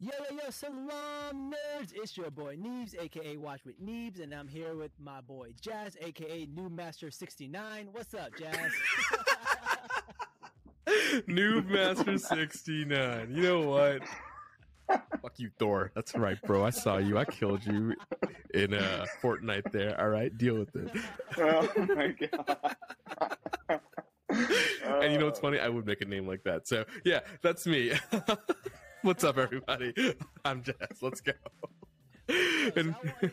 Yo, 0.00 0.12
yo, 0.30 0.36
yo, 0.44 0.50
Salaam 0.50 1.50
nerds! 1.50 1.92
It's 1.92 2.16
your 2.16 2.30
boy 2.30 2.54
Neebz, 2.54 2.94
aka 3.02 3.36
Watch 3.36 3.64
with 3.64 3.84
Neebz, 3.84 4.22
and 4.22 4.32
I'm 4.32 4.46
here 4.46 4.76
with 4.76 4.92
my 5.00 5.20
boy 5.20 5.54
Jazz, 5.60 5.96
aka 6.00 6.46
New 6.54 6.68
Master 6.68 7.10
69. 7.10 7.88
What's 7.90 8.14
up, 8.14 8.30
Jazz? 8.38 8.70
Noob 11.26 11.66
Master 11.66 12.16
69. 12.16 13.32
You 13.34 13.42
know 13.42 13.60
what? 13.62 14.02
Fuck 15.20 15.32
you, 15.38 15.50
Thor. 15.58 15.90
That's 15.96 16.14
right, 16.14 16.40
bro. 16.42 16.64
I 16.64 16.70
saw 16.70 16.98
you. 16.98 17.18
I 17.18 17.24
killed 17.24 17.66
you 17.66 17.94
in 18.54 18.74
uh, 18.74 19.04
Fortnite 19.20 19.72
there. 19.72 20.00
All 20.00 20.10
right, 20.10 20.36
deal 20.38 20.60
with 20.60 20.76
it. 20.76 20.92
Oh 21.38 21.68
my 21.76 22.14
god. 22.30 23.80
And 25.02 25.12
you 25.12 25.18
know 25.18 25.24
what's 25.24 25.40
funny? 25.40 25.58
I 25.58 25.68
would 25.68 25.86
make 25.86 26.02
a 26.02 26.04
name 26.04 26.28
like 26.28 26.44
that. 26.44 26.68
So, 26.68 26.84
yeah, 27.04 27.20
that's 27.42 27.66
me. 27.66 27.94
What's 29.02 29.24
up, 29.24 29.38
everybody? 29.38 29.92
I'm 30.44 30.62
Jazz. 30.62 30.76
Let's 31.02 31.20
go. 31.20 31.32
So, 32.28 32.34
And- 32.76 32.94
so, 32.94 33.10
wanna, 33.22 33.32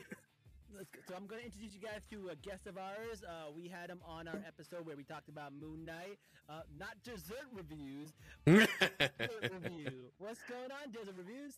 so 1.07 1.15
I'm 1.15 1.25
going 1.27 1.39
to 1.41 1.45
introduce 1.45 1.73
you 1.73 1.81
guys 1.81 2.01
to 2.11 2.29
a 2.29 2.35
guest 2.35 2.67
of 2.67 2.77
ours. 2.77 3.23
Uh, 3.27 3.51
we 3.55 3.67
had 3.67 3.89
him 3.89 3.99
on 4.05 4.27
our 4.27 4.41
episode 4.47 4.85
where 4.85 4.95
we 4.95 5.03
talked 5.03 5.29
about 5.29 5.53
Moon 5.59 5.85
Knight. 5.85 6.17
Uh, 6.49 6.61
not 6.79 6.95
dessert 7.03 7.47
reviews, 7.53 8.13
dessert 8.45 9.51
review. 9.63 9.91
What's 10.19 10.41
going 10.47 10.71
on, 10.71 10.91
Desert 10.91 11.15
Reviews? 11.17 11.55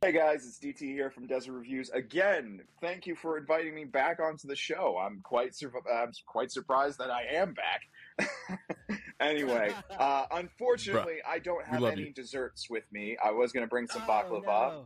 Hey 0.00 0.12
guys, 0.12 0.46
it's 0.46 0.60
DT 0.60 0.82
here 0.92 1.10
from 1.10 1.26
Desert 1.26 1.50
Reviews 1.52 1.90
again. 1.90 2.60
Thank 2.80 3.08
you 3.08 3.16
for 3.16 3.36
inviting 3.36 3.74
me 3.74 3.84
back 3.84 4.20
onto 4.20 4.46
the 4.46 4.54
show. 4.54 4.96
I'm 5.04 5.20
quite 5.24 5.52
sur- 5.56 5.72
I'm 5.92 6.12
quite 6.26 6.52
surprised 6.52 6.98
that 6.98 7.10
I 7.10 7.24
am 7.32 7.54
back. 7.54 8.28
anyway, 9.20 9.72
uh, 9.98 10.26
unfortunately, 10.32 11.16
I 11.26 11.38
don't 11.38 11.64
have 11.66 11.82
any 11.84 12.02
you. 12.04 12.12
desserts 12.12 12.68
with 12.70 12.84
me. 12.92 13.16
I 13.24 13.30
was 13.32 13.52
going 13.52 13.64
to 13.64 13.70
bring 13.70 13.86
some 13.86 14.02
Oh, 14.06 14.10
baklava, 14.10 14.44
no. 14.72 14.84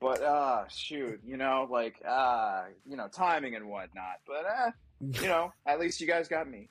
but 0.00 0.22
uh, 0.22 0.64
shoot, 0.68 1.20
you 1.24 1.36
know, 1.36 1.66
like 1.70 1.96
uh, 2.06 2.64
you 2.86 2.96
know, 2.96 3.08
timing 3.08 3.54
and 3.56 3.68
whatnot. 3.68 4.20
But 4.26 4.44
uh, 4.46 4.70
you 5.22 5.28
know, 5.28 5.52
at 5.66 5.80
least 5.80 6.00
you 6.00 6.06
guys 6.06 6.28
got 6.28 6.48
me. 6.48 6.68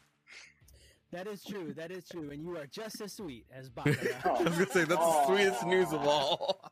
That 1.12 1.26
is 1.26 1.44
true. 1.44 1.74
That 1.74 1.90
is 1.92 2.08
true. 2.08 2.30
And 2.30 2.44
you 2.44 2.56
are 2.58 2.68
just 2.68 3.02
as 3.02 3.14
sweet 3.14 3.46
as 3.52 3.68
Baklava. 3.72 4.26
I 4.26 4.44
was 4.44 4.54
gonna 4.54 4.66
say 4.68 4.84
that's 4.84 5.00
the 5.02 5.26
sweetest 5.26 5.66
news 5.66 5.92
of 5.92 6.06
all. 6.06 6.72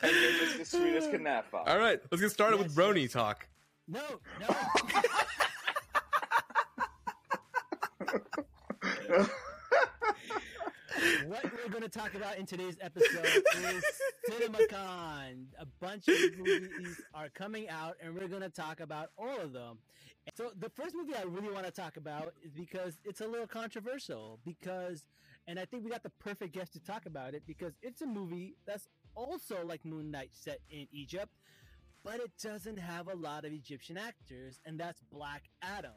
And 0.00 0.12
you're 0.12 0.32
just 0.46 0.60
as 0.60 0.68
sweet 0.70 0.94
as 0.96 1.06
Kanafa. 1.08 1.66
All 1.66 1.78
right, 1.78 2.00
let's 2.10 2.20
get 2.22 2.30
started 2.30 2.58
with 2.58 2.68
Yes, 2.68 2.76
Brony 2.76 3.10
talk. 3.10 3.48
no, 3.88 4.00
no. 4.40 4.46
What 11.26 11.44
we're 11.44 11.70
going 11.70 11.82
to 11.82 11.88
talk 11.88 12.14
about 12.14 12.38
in 12.38 12.46
today's 12.46 12.76
episode 12.80 13.26
is 13.26 13.84
CinemaCon. 14.30 15.46
A 15.58 15.66
bunch 15.80 16.08
of 16.08 16.16
movies 16.38 17.00
are 17.14 17.28
coming 17.28 17.68
out, 17.68 17.96
and 18.02 18.14
we're 18.14 18.28
going 18.28 18.42
to 18.42 18.48
talk 18.48 18.80
about 18.80 19.10
all 19.18 19.40
of 19.40 19.52
them. 19.52 19.78
So, 20.34 20.50
the 20.58 20.68
first 20.70 20.94
movie 20.94 21.14
I 21.14 21.22
really 21.22 21.52
want 21.52 21.66
to 21.66 21.72
talk 21.72 21.96
about 21.96 22.34
is 22.44 22.52
because 22.52 22.98
it's 23.04 23.20
a 23.20 23.26
little 23.26 23.46
controversial. 23.46 24.38
Because, 24.44 25.04
and 25.46 25.58
I 25.58 25.64
think 25.64 25.84
we 25.84 25.90
got 25.90 26.02
the 26.02 26.12
perfect 26.20 26.54
guest 26.54 26.72
to 26.74 26.80
talk 26.80 27.06
about 27.06 27.34
it 27.34 27.42
because 27.46 27.74
it's 27.82 28.02
a 28.02 28.06
movie 28.06 28.56
that's 28.66 28.88
also 29.14 29.64
like 29.64 29.84
Moon 29.84 30.10
Knight 30.10 30.30
set 30.32 30.60
in 30.70 30.86
Egypt, 30.92 31.32
but 32.04 32.16
it 32.16 32.30
doesn't 32.42 32.78
have 32.78 33.08
a 33.08 33.14
lot 33.14 33.44
of 33.44 33.52
Egyptian 33.52 33.96
actors, 33.98 34.60
and 34.64 34.78
that's 34.78 35.00
Black 35.10 35.44
Adam. 35.62 35.92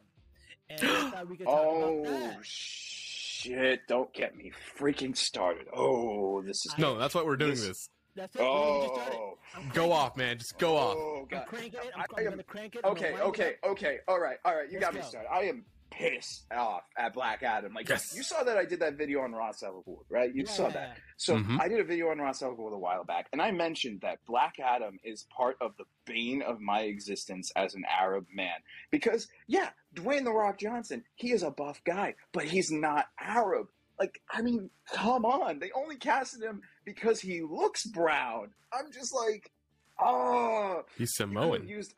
And 0.69 0.81
I 0.83 1.09
thought 1.11 1.30
we 1.30 1.38
could 1.38 1.45
talk 1.47 1.59
Oh 1.59 2.02
about 2.03 2.11
that. 2.11 2.35
Oh, 2.38 2.41
shit! 2.44 3.88
Don't 3.88 4.13
get 4.13 4.35
me 4.38 4.52
freaking 4.77 5.16
started. 5.16 5.67
Oh, 5.73 6.41
this 6.41 6.66
is 6.66 6.77
No, 6.77 6.97
that's 6.97 7.13
why 7.16 7.23
we're 7.23 7.38
doing 7.38 7.52
This- 7.52 7.67
this. 7.67 7.89
That's 8.13 8.35
it. 8.35 8.39
we 8.39 8.45
just 8.45 8.94
started. 8.94 9.16
Oh, 9.16 9.38
I'm 9.55 9.69
Go 9.69 9.91
off, 9.94 10.17
man. 10.17 10.38
Just 10.38 10.57
go 10.59 10.73
oh, 10.73 10.77
off. 10.77 10.97
Oh 10.97 11.27
I'm 11.31 11.45
cranking 11.45 11.79
it. 11.79 11.91
I'm, 11.95 12.02
I 12.02 12.22
I'm 12.22 12.29
gonna 12.29 12.44
crank 12.44 12.75
it. 12.75 12.81
I'm 12.83 12.91
Okay, 12.91 13.11
gonna 13.11 13.23
it 13.23 13.27
okay, 13.27 13.55
okay. 13.66 13.97
All 14.07 14.19
right, 14.19 14.38
all 14.44 14.53
right. 14.53 14.69
You 14.69 14.79
Let's 14.79 14.85
got 14.85 14.94
me 14.95 15.00
go. 15.01 15.07
started. 15.07 15.29
I 15.31 15.44
am 15.44 15.63
pissed 15.91 16.46
off 16.52 16.84
at 16.97 17.13
Black 17.13 17.44
Adam. 17.44 17.74
Like 17.74 17.88
Yes. 17.88 18.16
you 18.16 18.24
saw 18.24 18.44
that 18.44 18.57
I 18.57 18.66
did 18.66 18.79
that 18.79 18.96
video 18.96 19.22
on 19.22 19.34
Ra's 19.34 19.62
al 19.62 19.84
Ghul, 19.88 20.00
right? 20.09 20.34
You 20.34 20.44
Yeah, 20.46 20.52
saw 20.52 20.69
that. 20.69 20.97
So 21.18 21.35
Mhm. 21.35 21.59
I 21.59 21.68
did 21.68 21.79
a 21.79 21.84
video 21.84 22.09
on 22.09 22.19
Ra's 22.19 22.41
al 22.41 22.56
Ghul 22.56 22.74
a 22.74 22.78
while 22.79 23.03
back, 23.03 23.28
and 23.31 23.41
I 23.41 23.52
mentioned 23.52 24.02
that 24.02 24.24
Black 24.25 24.59
Adam 24.59 25.00
is 25.03 25.24
part 25.35 25.57
of 25.62 25.75
the 25.78 25.84
bane 26.06 26.41
of 26.41 26.59
my 26.59 26.81
existence 26.81 27.52
as 27.56 27.75
an 27.75 27.84
Arab 27.85 28.25
man. 28.34 28.57
Because 28.90 29.28
yeah, 29.47 29.69
Dwayne 29.94 30.24
the 30.24 30.31
Rock 30.34 30.57
Johnson, 30.59 31.03
he 31.16 31.31
is 31.31 31.44
a 31.44 31.52
buff 31.52 31.84
guy, 31.84 32.16
but 32.31 32.46
he's 32.46 32.72
not 32.72 33.08
Arab. 33.19 33.68
Like, 34.00 34.19
I 34.31 34.41
mean, 34.41 34.72
come 34.91 35.25
on. 35.25 35.59
They 35.59 35.72
only 35.73 35.97
casted 35.97 36.41
him 36.41 36.63
because 36.85 37.19
he 37.22 37.41
looks 37.44 37.85
brown. 37.85 38.52
I'm 38.73 38.91
just 38.91 39.13
like, 39.13 39.52
oh, 40.00 40.85
He's 40.97 41.13
you 41.19 41.25
could've 41.25 41.34
Samoan. 41.38 41.68
Used, 41.68 41.94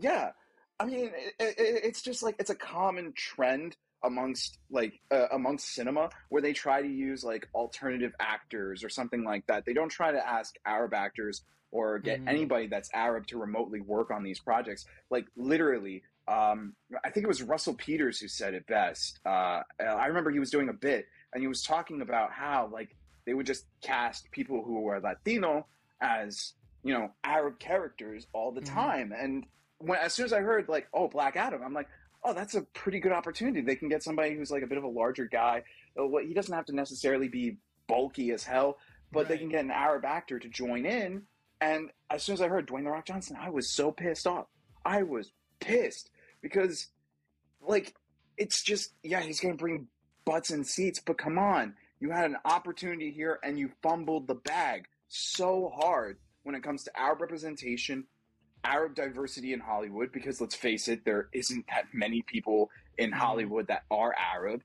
yeah, 0.00 0.32
I 0.80 0.84
mean, 0.86 1.10
it, 1.14 1.34
it, 1.40 1.54
it's 1.84 2.02
just 2.02 2.22
like 2.22 2.36
it's 2.38 2.50
a 2.50 2.54
common 2.54 3.12
trend 3.16 3.76
amongst 4.04 4.58
like 4.70 5.00
uh, 5.10 5.26
amongst 5.32 5.74
cinema 5.74 6.08
where 6.28 6.40
they 6.40 6.52
try 6.52 6.80
to 6.80 6.88
use 6.88 7.24
like 7.24 7.48
alternative 7.54 8.12
actors 8.20 8.84
or 8.84 8.88
something 8.88 9.24
like 9.24 9.46
that. 9.48 9.64
They 9.66 9.72
don't 9.72 9.88
try 9.88 10.12
to 10.12 10.24
ask 10.28 10.54
Arab 10.64 10.94
actors 10.94 11.42
or 11.70 11.98
get 11.98 12.20
Mhm. 12.24 12.28
anybody 12.28 12.66
that's 12.68 12.88
Arab 12.94 13.26
to 13.26 13.38
remotely 13.38 13.80
work 13.80 14.10
on 14.10 14.22
these 14.22 14.38
projects. 14.38 14.86
Like 15.10 15.26
literally, 15.36 16.02
um, 16.28 16.74
I 17.04 17.10
think 17.10 17.24
it 17.24 17.28
was 17.28 17.42
Russell 17.42 17.74
Peters 17.74 18.20
who 18.20 18.28
said 18.28 18.54
it 18.54 18.66
best. 18.66 19.18
Uh, 19.26 19.62
I 19.80 20.06
remember 20.06 20.30
he 20.30 20.38
was 20.38 20.50
doing 20.50 20.68
a 20.68 20.72
bit 20.72 21.06
and 21.32 21.42
he 21.42 21.48
was 21.48 21.62
talking 21.62 22.00
about 22.02 22.30
how 22.32 22.68
like 22.72 22.94
they 23.26 23.34
would 23.34 23.46
just 23.46 23.66
cast 23.82 24.30
people 24.30 24.62
who 24.62 24.80
were 24.80 25.00
Latino 25.00 25.66
as 26.00 26.52
you 26.84 26.94
know 26.94 27.10
Arab 27.24 27.58
characters 27.58 28.28
all 28.32 28.52
the 28.52 28.60
Mhm. 28.62 28.74
time. 28.74 29.12
And 29.12 29.44
when 29.78 29.98
as 29.98 30.12
soon 30.14 30.26
as 30.26 30.32
I 30.32 30.40
heard 30.40 30.68
like 30.68 30.88
oh 30.92 31.08
Black 31.08 31.36
Adam, 31.36 31.62
I'm 31.64 31.74
like 31.74 31.88
oh 32.24 32.32
that's 32.34 32.54
a 32.54 32.62
pretty 32.62 33.00
good 33.00 33.12
opportunity. 33.12 33.60
They 33.60 33.76
can 33.76 33.88
get 33.88 34.02
somebody 34.02 34.34
who's 34.36 34.50
like 34.50 34.62
a 34.62 34.66
bit 34.66 34.78
of 34.78 34.84
a 34.84 34.88
larger 34.88 35.26
guy. 35.26 35.62
Uh, 35.98 36.06
what- 36.06 36.24
He 36.26 36.34
doesn't 36.34 36.54
have 36.54 36.66
to 36.66 36.74
necessarily 36.74 37.28
be 37.28 37.56
bulky 37.86 38.30
as 38.32 38.44
hell, 38.44 38.78
but 39.12 39.28
they 39.28 39.38
can 39.38 39.48
get 39.48 39.64
an 39.64 39.70
Arab 39.70 40.04
actor 40.04 40.38
to 40.38 40.48
join 40.48 40.84
in. 40.84 41.22
And 41.60 41.90
as 42.10 42.22
soon 42.22 42.34
as 42.34 42.40
I 42.40 42.48
heard 42.48 42.68
Dwayne 42.68 42.84
the 42.84 42.90
Rock 42.90 43.06
Johnson, 43.06 43.36
I 43.40 43.50
was 43.50 43.68
so 43.70 43.90
pissed 43.90 44.26
off. 44.26 44.46
I 44.84 45.02
was 45.02 45.32
pissed 45.60 46.10
because 46.42 46.88
like 47.60 47.94
it's 48.36 48.62
just 48.62 48.92
yeah 49.02 49.20
he's 49.20 49.40
gonna 49.40 49.54
bring 49.54 49.88
butts 50.24 50.50
and 50.50 50.66
seats, 50.66 51.00
but 51.04 51.18
come 51.18 51.38
on, 51.38 51.74
you 52.00 52.10
had 52.10 52.26
an 52.30 52.36
opportunity 52.44 53.10
here 53.10 53.38
and 53.42 53.58
you 53.58 53.70
fumbled 53.82 54.26
the 54.26 54.34
bag 54.34 54.84
so 55.08 55.72
hard 55.74 56.18
when 56.42 56.54
it 56.54 56.62
comes 56.62 56.84
to 56.84 56.98
Arab 57.00 57.20
representation, 57.22 58.04
Arab 58.64 58.94
diversity 58.94 59.52
in 59.52 59.60
Hollywood, 59.60 60.12
because 60.12 60.40
let's 60.40 60.54
face 60.54 60.88
it, 60.88 61.04
there 61.04 61.28
isn't 61.32 61.66
that 61.68 61.86
many 61.92 62.22
people 62.22 62.70
in 62.96 63.10
mm-hmm. 63.10 63.18
Hollywood 63.18 63.68
that 63.68 63.84
are 63.90 64.14
Arab. 64.18 64.62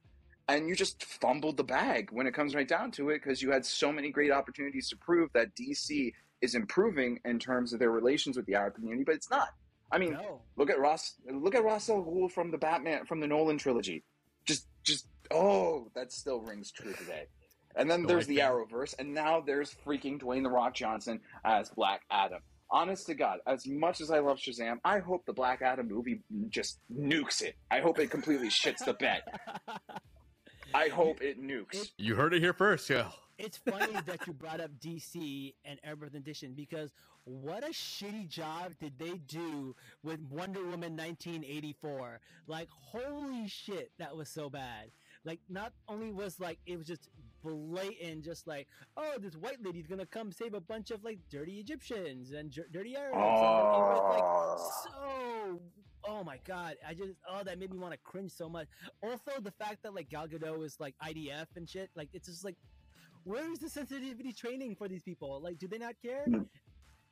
And 0.50 0.68
you 0.68 0.76
just 0.76 1.04
fumbled 1.06 1.56
the 1.56 1.64
bag 1.64 2.10
when 2.12 2.28
it 2.28 2.34
comes 2.34 2.54
right 2.54 2.68
down 2.68 2.92
to 2.92 3.10
it 3.10 3.22
because 3.24 3.42
you 3.42 3.52
had 3.52 3.66
so 3.66 3.92
many 3.92 4.10
great 4.10 4.32
opportunities 4.32 4.90
to 4.90 4.98
prove 4.98 5.30
that 5.34 5.56
DC 5.56 6.12
is 6.42 6.56
improving 6.56 7.20
in 7.24 7.40
terms 7.40 7.72
of 7.72 7.80
their 7.80 7.92
relations 7.92 8.36
with 8.36 8.46
the 8.46 8.56
Arab 8.56 8.76
community, 8.76 9.06
but 9.06 9.16
it's 9.16 9.30
not. 9.30 9.50
I 9.92 10.00
mean, 10.00 10.14
No. 10.14 10.42
Look 10.58 10.70
at 10.70 10.80
Ross. 10.80 11.16
Look 11.32 11.56
at 11.56 11.64
Ra's 11.64 11.90
al 11.90 12.04
Ghul 12.04 12.30
from 12.30 12.52
the 12.52 12.58
Batman 12.58 13.06
from 13.06 13.20
the 13.20 13.28
Nolan 13.28 13.58
trilogy. 13.58 14.04
Just, 14.44 14.68
just 14.84 15.08
oh, 15.32 15.90
that 15.96 16.12
still 16.12 16.42
rings 16.42 16.72
true 16.72 16.94
today. 16.94 17.28
And 17.76 17.90
then 17.90 18.04
there's 18.04 18.28
the. 18.28 18.40
Arrowverse, 18.40 18.96
and 19.00 19.14
now 19.14 19.40
there's 19.40 19.76
freaking 19.86 20.20
Dwayne 20.20 20.44
the 20.44 20.50
Rock 20.50 20.74
Johnson 20.74 21.22
as 21.46 21.70
Black 21.70 22.02
Adam. 22.12 22.42
Honest 22.74 23.06
to 23.06 23.14
God, 23.14 23.38
as 23.46 23.68
much 23.68 24.02
as 24.02 24.10
I 24.10 24.18
love 24.18 24.40
Shazam, 24.40 24.80
I 24.84 24.98
hope 24.98 25.28
the 25.28 25.34
Black 25.34 25.62
Adam 25.62 25.88
movie 25.88 26.22
just 26.50 26.80
nukes 26.92 27.44
it. 27.44 27.56
I 27.70 27.80
hope 27.80 28.00
it 28.00 28.10
completely 28.10 28.50
shits 28.50 28.84
the 28.84 28.96
bed. 28.96 29.22
I 30.74 30.88
hope 30.88 31.22
it 31.22 31.40
nukes. 31.40 31.92
You 32.00 32.16
heard 32.16 32.34
it 32.34 32.42
here 32.42 32.52
first, 32.52 32.90
yeah. 32.90 33.10
it's 33.38 33.58
funny 33.58 33.94
that 34.08 34.26
you 34.26 34.34
brought 34.34 34.60
up 34.60 34.72
DC 34.80 35.54
and 35.64 35.80
Arab 35.84 36.02
representation 36.02 36.54
because 36.56 36.92
what 37.26 37.64
a 37.64 37.70
shitty 37.70 38.28
job 38.28 38.74
did 38.80 38.98
they 38.98 39.18
do 39.28 39.76
with 40.04 40.20
Wonder 40.32 40.62
Woman 40.62 40.98
1984? 40.98 42.20
Like, 42.48 42.70
holy 42.72 43.48
shit, 43.48 43.92
that 44.00 44.16
was 44.16 44.30
so 44.30 44.50
bad. 44.50 44.90
Like, 45.24 45.40
not 45.48 45.74
only 45.88 46.12
was 46.12 46.40
like 46.40 46.58
it 46.66 46.78
was 46.78 46.88
just 46.88 47.08
blatant, 47.44 48.24
just 48.24 48.48
like, 48.48 48.68
oh, 48.98 49.14
this 49.20 49.36
white 49.36 49.64
lady's 49.64 49.88
gonna 49.88 50.06
come 50.06 50.32
save 50.32 50.54
a 50.54 50.62
bunch 50.62 50.92
of 50.92 51.04
like 51.04 51.20
dirty 51.30 51.60
Egyptians 51.60 52.32
and 52.32 52.50
jer- 52.52 52.68
dirty 52.72 52.96
Arabs. 52.96 53.16
and 53.16 53.24
like, 53.24 54.24
Oh. 54.24 54.72
so 54.84 55.62
oh 56.06 56.22
my 56.24 56.38
god 56.46 56.76
i 56.86 56.94
just 56.94 57.12
oh 57.30 57.42
that 57.46 57.58
made 57.58 57.72
me 57.72 57.78
want 57.78 57.94
to 57.94 58.00
cringe 58.04 58.30
so 58.32 58.50
much 58.50 58.68
also 59.02 59.32
the 59.42 59.52
fact 59.52 59.82
that 59.84 59.96
like 59.96 60.10
gal 60.10 60.28
gadot 60.28 60.62
is 60.66 60.76
like 60.78 60.94
idf 61.06 61.46
and 61.56 61.70
shit 61.70 61.90
like 61.96 62.10
it's 62.12 62.28
just 62.28 62.44
like 62.44 62.58
where 63.24 63.50
is 63.50 63.60
the 63.60 63.70
sensitivity 63.70 64.34
training 64.34 64.76
for 64.76 64.90
these 64.90 65.02
people 65.02 65.40
like 65.42 65.58
do 65.58 65.66
they 65.68 65.78
not 65.78 65.96
care 66.02 66.26
hmm. 66.26 66.42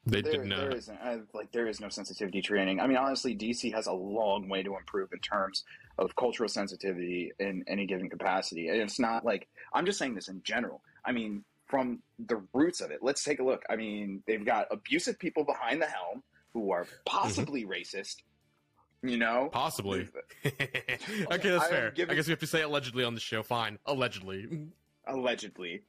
They 0.05 0.21
there, 0.21 0.31
did 0.31 0.45
not. 0.45 0.59
there 0.59 0.75
isn't 0.75 0.97
I, 1.03 1.19
like 1.33 1.51
there 1.51 1.67
is 1.67 1.79
no 1.79 1.89
sensitivity 1.89 2.41
training. 2.41 2.79
I 2.79 2.87
mean, 2.87 2.97
honestly, 2.97 3.35
DC 3.35 3.73
has 3.73 3.85
a 3.85 3.93
long 3.93 4.49
way 4.49 4.63
to 4.63 4.75
improve 4.75 5.13
in 5.13 5.19
terms 5.19 5.63
of 5.99 6.15
cultural 6.15 6.49
sensitivity 6.49 7.31
in 7.39 7.63
any 7.67 7.85
given 7.85 8.09
capacity. 8.09 8.69
And 8.69 8.81
it's 8.81 8.99
not 8.99 9.23
like 9.23 9.47
I'm 9.73 9.85
just 9.85 9.99
saying 9.99 10.15
this 10.15 10.27
in 10.27 10.41
general. 10.43 10.81
I 11.05 11.11
mean, 11.11 11.43
from 11.71 12.03
the 12.19 12.43
roots 12.53 12.81
of 12.81 12.91
it. 12.91 12.99
Let's 13.01 13.23
take 13.23 13.39
a 13.39 13.43
look. 13.43 13.63
I 13.69 13.77
mean, 13.77 14.21
they've 14.27 14.45
got 14.45 14.67
abusive 14.71 15.17
people 15.17 15.45
behind 15.45 15.81
the 15.81 15.87
helm 15.87 16.21
who 16.53 16.71
are 16.71 16.83
mm-hmm. 16.83 16.95
possibly 17.05 17.65
racist. 17.65 18.17
You 19.03 19.17
know, 19.17 19.49
Possibly. 19.51 20.07
okay, 20.45 20.69
that's 21.27 21.43
am 21.63 21.69
fair. 21.71 21.93
I 21.97 22.13
guess 22.13 22.27
we 22.27 22.31
have 22.31 22.39
to 22.39 22.45
say 22.45 22.61
allegedly 22.61 23.03
on 23.03 23.15
the 23.15 23.19
show. 23.19 23.41
Fine, 23.41 23.79
allegedly. 23.87 24.67
allegedly. 25.07 25.81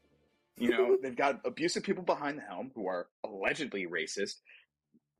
You 0.58 0.70
know, 0.70 0.96
they've 1.02 1.16
got 1.16 1.40
abusive 1.44 1.82
people 1.82 2.02
behind 2.04 2.38
the 2.38 2.42
helm 2.42 2.70
who 2.74 2.86
are 2.86 3.08
allegedly 3.24 3.86
racist. 3.86 4.36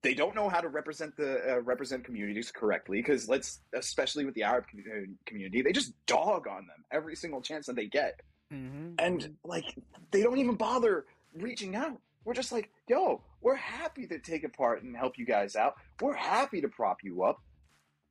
They 0.03 0.15
don't 0.15 0.35
know 0.35 0.49
how 0.49 0.61
to 0.61 0.69
represent 0.69 1.17
the 1.17 1.55
uh, 1.55 1.61
represent 1.63 2.05
communities 2.05 2.51
correctly 2.51 2.99
because 2.99 3.29
let's, 3.29 3.61
especially 3.73 4.25
with 4.25 4.35
the 4.35 4.43
Arab 4.43 4.65
uh, 4.75 5.07
community, 5.27 5.63
they 5.63 5.73
just 5.73 5.93
dog 6.07 6.47
on 6.49 6.67
them 6.67 6.85
every 6.91 7.15
single 7.17 7.41
chance 7.41 7.67
that 7.67 7.77
they 7.77 7.87
get, 7.87 8.21
Mm-hmm. 8.53 8.95
and 8.99 9.35
like 9.45 9.65
they 10.11 10.23
don't 10.23 10.39
even 10.39 10.57
bother 10.57 11.07
reaching 11.35 11.75
out. 11.75 11.99
We're 12.25 12.35
just 12.35 12.53
like, 12.53 12.71
yo, 12.87 13.23
we're 13.41 13.55
happy 13.57 14.07
to 14.09 14.19
take 14.19 14.45
a 14.45 14.49
part 14.51 14.83
and 14.83 14.95
help 14.95 15.17
you 15.19 15.25
guys 15.25 15.57
out. 15.57 15.77
We're 16.03 16.13
happy 16.15 16.61
to 16.61 16.69
prop 16.69 16.99
you 17.03 17.23
up. 17.23 17.41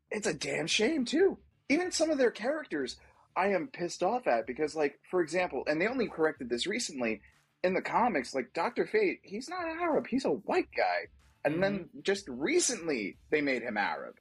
It's 0.09 0.25
a 0.27 0.33
damn 0.33 0.65
shame 0.67 1.05
too. 1.05 1.37
Even 1.69 1.91
some 1.91 2.09
of 2.09 2.17
their 2.17 2.31
characters 2.31 2.97
I 3.35 3.49
am 3.49 3.67
pissed 3.67 4.03
off 4.03 4.27
at 4.27 4.47
because, 4.47 4.75
like, 4.75 4.99
for 5.09 5.21
example, 5.21 5.63
and 5.67 5.79
they 5.79 5.87
only 5.87 6.07
corrected 6.07 6.49
this 6.49 6.67
recently 6.67 7.21
in 7.63 7.73
the 7.73 7.81
comics. 7.81 8.33
Like 8.33 8.53
Doctor 8.53 8.85
Fate, 8.85 9.19
he's 9.23 9.49
not 9.49 9.63
Arab; 9.63 10.07
he's 10.07 10.25
a 10.25 10.31
white 10.31 10.69
guy. 10.75 11.07
And 11.43 11.61
then 11.61 11.79
mm-hmm. 11.79 11.99
just 12.03 12.27
recently 12.27 13.17
they 13.31 13.41
made 13.41 13.63
him 13.63 13.77
Arab. 13.77 14.15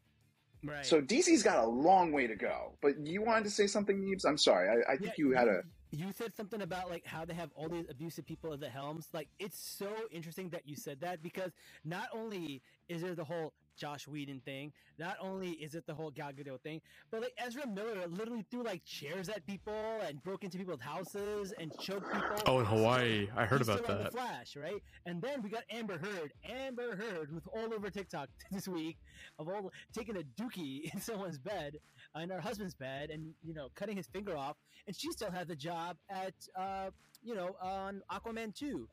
right. 0.65 0.85
So 0.85 1.03
DC's 1.03 1.43
got 1.43 1.63
a 1.63 1.67
long 1.67 2.13
way 2.13 2.27
to 2.27 2.35
go. 2.35 2.73
But 2.81 3.07
you 3.07 3.23
wanted 3.23 3.45
to 3.45 3.51
say 3.51 3.67
something, 3.67 4.01
Neebz? 4.01 4.25
I'm 4.27 4.39
sorry. 4.39 4.69
I, 4.69 4.93
I 4.93 4.97
think 4.97 5.19
Yeah, 5.19 5.25
you 5.25 5.33
had 5.33 5.49
a. 5.49 5.63
You 5.93 6.13
said 6.13 6.35
something 6.37 6.63
about 6.63 6.89
like 6.89 7.05
how 7.05 7.25
they 7.25 7.35
have 7.35 7.51
all 7.55 7.69
these 7.69 7.87
abusive 7.91 8.25
people 8.25 8.53
at 8.53 8.61
the 8.61 8.71
helms. 8.71 9.09
Like 9.13 9.29
it's 9.39 9.59
so 9.59 9.91
interesting 10.11 10.51
that 10.51 10.63
you 10.65 10.77
said 10.77 11.01
that 11.01 11.23
because 11.23 11.51
not 11.85 12.09
only 12.15 12.63
is 12.89 13.03
there 13.03 13.15
the 13.15 13.25
whole 13.25 13.53
Joss 13.81 14.07
Whedon 14.07 14.41
thing, 14.45 14.73
not 14.99 15.17
only 15.21 15.53
is 15.53 15.75
it 15.75 15.87
the 15.87 15.95
whole 15.95 16.11
Gal 16.11 16.33
Gadot 16.33 16.61
thing, 16.61 16.83
but 17.11 17.23
like 17.23 17.33
Ezra 17.39 17.67
Miller 17.67 18.07
literally 18.07 18.45
threw 18.51 18.63
like 18.63 18.85
chairs 18.85 19.31
at 19.31 19.45
people 19.47 19.73
and 20.07 20.23
broke 20.23 20.45
into 20.45 20.59
people's 20.59 20.83
houses 20.83 21.55
and 21.59 21.73
choked 21.81 22.13
people. 22.13 22.37
Oh, 22.47 22.59
in 22.61 22.67
Hawaii, 22.67 23.29
I 23.35 23.47
heard 23.47 23.63
about 23.63 23.87
that. 23.87 24.05
The 24.05 24.11
Flash, 24.11 24.55
right? 24.55 24.83
And 25.07 25.23
then 25.23 25.43
we 25.43 25.49
got 25.49 25.63
Amber 25.71 25.97
Heard. 25.99 26.33
Amber 26.45 26.95
Heard, 26.95 27.33
with 27.35 27.47
all 27.49 27.73
over 27.73 27.89
TikTok 27.89 28.29
this 28.53 28.69
week, 28.69 28.99
of 29.39 29.49
all 29.49 29.73
taking 29.95 30.17
a 30.19 30.23
dookie 30.41 30.91
in 30.95 31.01
someone's 31.01 31.39
bed, 31.39 31.77
in 32.21 32.29
her 32.29 32.41
husband's 32.41 32.75
bed, 32.75 33.09
and 33.11 33.33
you 33.43 33.55
know, 33.55 33.69
cutting 33.75 33.97
his 33.97 34.07
finger 34.09 34.37
off, 34.37 34.57
and 34.87 34.95
she 34.95 35.11
still 35.11 35.31
has 35.31 35.49
a 35.49 35.57
job 35.57 35.97
at, 36.11 36.35
uh, 36.59 36.91
you 37.23 37.35
know, 37.35 37.57
on 37.63 38.03
Aquaman 38.13 38.55
two. 38.55 38.87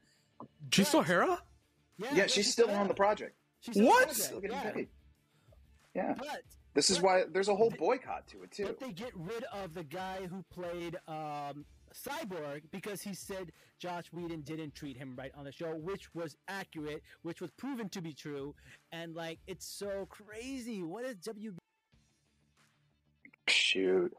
She 0.72 0.84
saw 0.86 1.00
But- 1.00 1.10
Mera? 1.10 1.44
Yeah, 2.00 2.14
Yeah, 2.14 2.28
she's 2.28 2.52
still 2.52 2.70
on 2.70 2.88
the 2.88 2.94
project. 2.94 3.36
She's 3.62 3.76
still 3.76 3.84
on 3.84 3.86
the 3.86 3.90
What? 3.90 4.06
project, 4.08 4.18
Still 4.26 4.42
yeah. 4.44 4.72
paid. 4.72 4.90
Yeah. 5.96 6.14
But 6.18 6.42
This 6.74 6.90
is 6.92 6.98
But- 7.00 7.04
why 7.06 7.24
there's 7.32 7.48
a 7.48 7.56
whole 7.56 7.72
They- 7.72 7.78
boycott 7.78 8.28
to 8.28 8.44
it 8.44 8.52
too. 8.52 8.66
But 8.66 8.80
they 8.80 8.92
get 8.92 9.16
rid 9.16 9.44
of 9.46 9.74
the 9.74 9.84
guy 9.84 10.28
who 10.28 10.44
played 10.52 10.96
um, 11.08 11.66
Cyborg 11.92 12.70
because 12.72 13.02
he 13.02 13.16
said 13.16 13.52
Joss 13.80 14.06
Whedon 14.14 14.42
didn't 14.42 14.76
treat 14.76 14.96
him 14.96 15.16
right 15.16 15.32
on 15.34 15.46
the 15.46 15.52
show, 15.52 15.76
which 15.76 16.14
was 16.14 16.36
accurate, 16.48 17.02
which 17.24 17.42
was 17.42 17.50
proven 17.58 17.90
to 17.90 18.02
be 18.02 18.14
true. 18.14 18.54
And 18.92 19.16
like, 19.16 19.40
it's 19.48 19.66
so 19.66 20.06
crazy. 20.06 20.84
What 20.84 21.04
is 21.06 21.16
WB? 21.18 21.58
shoot 23.50 24.14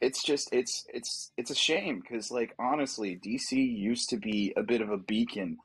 it's 0.00 0.22
just 0.22 0.48
it's 0.52 0.86
it's 0.92 1.32
it's 1.36 1.50
a 1.50 1.54
shame 1.54 2.00
because 2.00 2.30
like 2.30 2.54
honestly 2.58 3.14
dc 3.22 3.52
used 3.52 4.08
to 4.08 4.16
be 4.16 4.54
a 4.56 4.62
bit 4.62 4.80
of 4.80 4.88
a 4.90 4.96
beacon 4.96 5.58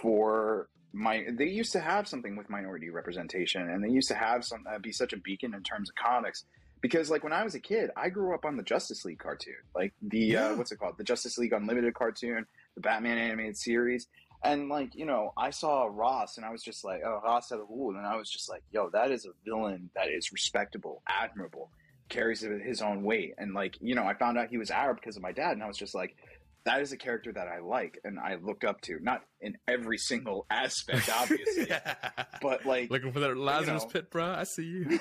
for 0.00 0.68
my 0.92 1.24
they 1.30 1.46
used 1.46 1.72
to 1.72 1.80
have 1.80 2.06
something 2.06 2.36
with 2.36 2.50
minority 2.50 2.90
representation 2.90 3.68
and 3.70 3.82
they 3.82 3.88
used 3.88 4.08
to 4.08 4.14
have 4.14 4.44
some 4.44 4.64
uh, 4.68 4.78
be 4.78 4.92
such 4.92 5.12
a 5.12 5.16
beacon 5.16 5.54
in 5.54 5.62
terms 5.62 5.88
of 5.88 5.94
comics 5.94 6.44
because 6.80 7.10
like 7.10 7.24
when 7.24 7.32
i 7.32 7.42
was 7.42 7.54
a 7.54 7.60
kid 7.60 7.90
i 7.96 8.08
grew 8.08 8.34
up 8.34 8.44
on 8.44 8.56
the 8.56 8.62
justice 8.62 9.04
league 9.04 9.18
cartoon 9.18 9.54
like 9.74 9.92
the 10.02 10.18
Yeah. 10.18 10.48
uh, 10.48 10.56
what's 10.56 10.72
it 10.72 10.78
called 10.78 10.98
the 10.98 11.04
justice 11.04 11.38
league 11.38 11.52
unlimited 11.52 11.94
cartoon 11.94 12.46
the 12.74 12.80
batman 12.80 13.18
animated 13.18 13.56
series 13.56 14.06
and 14.44 14.68
like 14.68 14.94
you 14.94 15.06
know 15.06 15.32
i 15.36 15.50
saw 15.50 15.88
ross 15.90 16.36
and 16.36 16.44
i 16.44 16.50
was 16.50 16.62
just 16.62 16.84
like 16.84 17.00
oh 17.06 17.20
Ra's 17.24 17.50
al 17.52 17.60
Ghul, 17.60 17.96
and 17.96 18.06
i 18.06 18.16
was 18.16 18.28
just 18.30 18.48
like 18.50 18.62
yo 18.70 18.90
that 18.90 19.10
is 19.10 19.24
a 19.24 19.30
villain 19.44 19.90
that 19.94 20.08
is 20.08 20.32
respectable 20.32 21.02
admirable 21.08 21.70
carries 22.12 22.40
his 22.42 22.82
own 22.82 23.02
weight. 23.02 23.34
And 23.38 23.54
like, 23.54 23.78
you 23.80 23.94
know, 23.94 24.04
I 24.04 24.12
found 24.12 24.36
out 24.36 24.48
he 24.48 24.58
was 24.58 24.70
Arab 24.70 24.96
because 24.96 25.16
of 25.16 25.22
my 25.22 25.32
dad, 25.32 25.52
and 25.52 25.62
I 25.62 25.66
was 25.66 25.78
just 25.78 25.94
like, 25.94 26.14
that 26.64 26.80
is 26.80 26.92
a 26.92 26.96
character 26.96 27.32
that 27.32 27.48
I 27.48 27.60
like 27.60 27.98
and 28.04 28.18
I 28.18 28.36
look 28.36 28.64
up 28.64 28.80
to. 28.82 28.98
Not 29.00 29.22
in 29.40 29.56
every 29.66 29.98
single 29.98 30.46
aspect, 30.50 31.10
obviously, 31.14 31.66
but 32.40 32.64
like, 32.66 32.90
Looking 32.90 33.12
for 33.12 33.20
that 33.20 33.36
Lazarus 33.36 33.82
know. 33.84 33.88
pit, 33.88 34.10
bro. 34.10 34.26
I 34.26 34.44
see 34.44 34.64
you. 34.64 34.98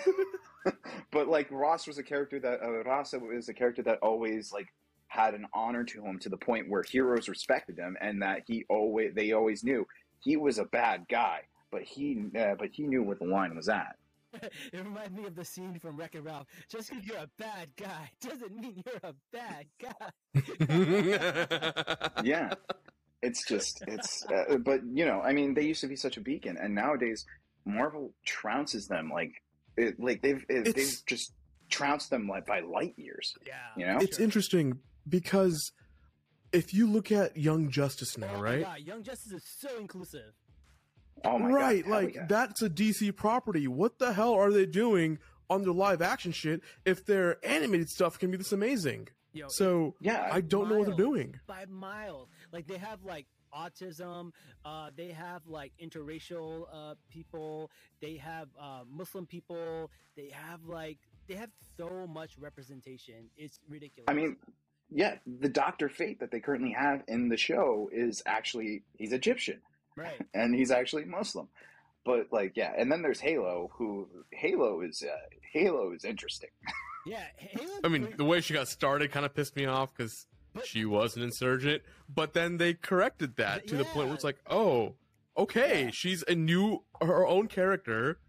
but 1.12 1.28
like 1.28 1.50
Ross 1.52 1.88
was 1.88 1.98
a 1.98 2.04
character 2.04 2.40
that 2.40 2.62
uh, 2.64 2.84
Ross 2.84 3.14
was 3.14 3.50
a 3.50 3.54
character 3.54 3.84
that 3.84 4.00
always 4.02 4.52
like 4.52 4.68
had 5.08 5.34
an 5.34 5.46
honor 5.54 5.84
to 5.84 6.04
him 6.04 6.18
to 6.20 6.30
the 6.30 6.38
point 6.38 6.70
where 6.70 6.84
heroes 6.84 7.28
respected 7.28 7.78
him, 7.78 7.98
and 8.02 8.22
that 8.22 8.44
he 8.48 8.66
always 8.70 9.14
they 9.14 9.32
always 9.34 9.64
knew 9.64 9.86
he 10.24 10.38
was 10.38 10.58
a 10.58 10.66
bad 10.66 11.06
guy, 11.10 11.42
but 11.72 11.82
he 11.84 12.24
uh, 12.38 12.56
but 12.58 12.70
he 12.72 12.84
knew 12.84 13.04
where 13.04 13.18
the 13.18 13.26
line 13.26 13.56
was 13.56 13.70
at. 13.70 13.96
it 14.74 14.84
reminds 14.84 15.12
me 15.18 15.26
of 15.26 15.36
the 15.36 15.46
scene 15.46 15.80
from 15.80 15.98
Wreck 15.98 16.16
It 16.16 16.22
Ralph. 16.24 16.48
Just 16.70 16.90
because 16.90 17.06
you're 17.06 17.18
a 17.18 17.30
bad 17.38 17.70
guy 17.78 18.10
doesn't 18.22 18.56
mean 18.56 18.84
you're 18.86 19.00
a 19.04 19.14
bad 19.32 19.66
guy. 19.82 20.12
yeah 22.24 22.54
it's 23.22 23.46
just 23.46 23.84
it's 23.88 24.26
uh, 24.28 24.58
but 24.58 24.82
you 24.94 25.06
know 25.06 25.22
i 25.22 25.32
mean 25.32 25.54
they 25.54 25.64
used 25.64 25.82
to 25.82 25.88
be 25.88 25.96
such 25.96 26.18
a 26.18 26.22
beacon 26.22 26.58
and 26.60 26.74
nowadays 26.74 27.26
marvel 27.66 28.14
trounces 28.28 28.88
them 28.88 29.12
like 29.14 29.34
it, 29.78 30.00
like 30.00 30.22
they've 30.22 30.44
it, 30.50 30.76
they've 30.76 31.02
just 31.06 31.34
trounced 31.70 32.10
them 32.10 32.28
like 32.28 32.46
by 32.46 32.60
light 32.62 32.94
years 32.98 33.34
Yeah. 33.46 33.54
You 33.78 33.86
know? 33.86 33.98
it's 34.02 34.18
sure. 34.18 34.24
interesting 34.24 34.80
because 35.08 35.72
if 36.52 36.74
you 36.74 36.86
look 36.88 37.12
at 37.14 37.38
Young 37.38 37.70
Justice 37.70 38.18
now, 38.18 38.34
Oh 38.36 38.42
right? 38.42 38.64
God, 38.64 38.80
Young 38.80 39.04
Justice 39.04 39.32
is 39.32 39.44
so 39.60 39.70
inclusive. 39.80 40.34
Oh 41.26 41.40
my 41.40 41.50
right, 41.52 41.84
god 41.84 41.92
like 41.92 42.16
yeah. 42.16 42.26
that's 42.28 42.62
a 42.62 42.70
DC 42.70 43.16
property. 43.16 43.68
What 43.68 44.00
the 44.00 44.14
hell 44.14 44.34
are 44.34 44.52
they 44.52 44.66
doing 44.66 45.20
on 45.50 45.64
their 45.64 45.74
live 45.74 46.02
action 46.02 46.32
shit 46.32 46.62
if 46.86 47.06
their 47.06 47.38
animated 47.46 47.90
stuff 47.90 48.20
can 48.20 48.32
be 48.32 48.38
this 48.38 48.52
amazing? 48.52 49.10
Yo, 49.34 49.48
So 49.50 49.96
yeah 50.00 50.30
I 50.32 50.42
don't 50.42 50.70
know 50.70 50.78
what 50.78 50.88
they're 50.88 50.96
doing. 50.96 51.40
by 51.48 51.66
miles. 51.66 52.30
Like 52.52 52.68
they 52.68 52.78
have 52.78 53.04
like 53.04 53.28
autism, 53.54 54.32
uh, 54.66 54.90
they 54.96 55.10
have 55.10 55.42
like 55.48 55.74
interracial 55.82 56.66
uh, 56.74 56.96
people, 57.10 57.70
they 58.02 58.16
have 58.16 58.48
uh, 58.60 58.82
Muslim 58.90 59.26
people, 59.26 59.90
they 60.16 60.30
have 60.32 60.64
like 60.66 60.98
they 61.28 61.36
have 61.36 61.52
so 61.78 62.08
much 62.08 62.38
representation. 62.40 63.30
It's 63.38 63.60
ridiculous. 63.70 64.06
i 64.10 64.14
mean 64.14 64.38
yeah 64.92 65.16
the 65.40 65.50
doctor 65.50 65.90
fate 65.90 66.20
that 66.20 66.32
they 66.32 66.40
currently 66.40 66.72
have 66.72 67.04
in 67.08 67.30
the 67.30 67.38
show 67.38 67.90
is 67.94 68.22
actually 68.26 68.84
he's 68.98 69.14
egyptian 69.14 69.60
right? 69.96 70.22
and 70.34 70.54
he's 70.56 70.72
actually 70.72 71.06
muslim 71.06 71.48
but 72.06 72.28
like 72.32 72.54
yeah 72.56 72.74
and 72.78 72.92
then 72.92 73.02
there's 73.02 73.20
halo 73.20 73.70
who 73.74 74.08
halo 74.32 74.82
is 74.82 75.04
uh, 75.04 75.16
halo 75.54 75.92
is 75.94 76.04
interesting 76.06 76.50
Yeah. 77.04 77.24
Halo's 77.36 77.80
I 77.84 77.88
mean, 77.88 78.14
the 78.16 78.24
way 78.26 78.42
she 78.42 78.54
got 78.54 78.68
started 78.68 79.10
kind 79.12 79.26
of 79.26 79.34
pissed 79.34 79.56
me 79.56 79.66
off 79.66 79.90
because 79.92 80.28
But- 80.54 80.68
she 80.68 80.86
was 80.86 81.18
an 81.18 81.24
insurgent, 81.24 81.82
but 82.08 82.34
then 82.34 82.58
they 82.58 82.76
corrected 82.76 83.38
that 83.38 83.62
But 83.62 83.68
to 83.70 83.76
the 83.78 83.86
point 83.86 84.06
where 84.06 84.14
it's 84.14 84.24
like, 84.24 84.38
oh, 84.48 84.94
okay, 85.36 85.86
Yeah. 85.86 85.90
she's 85.90 86.24
a 86.28 86.36
new 86.36 86.84
her 87.02 87.26
own 87.26 87.48
character, 87.48 88.20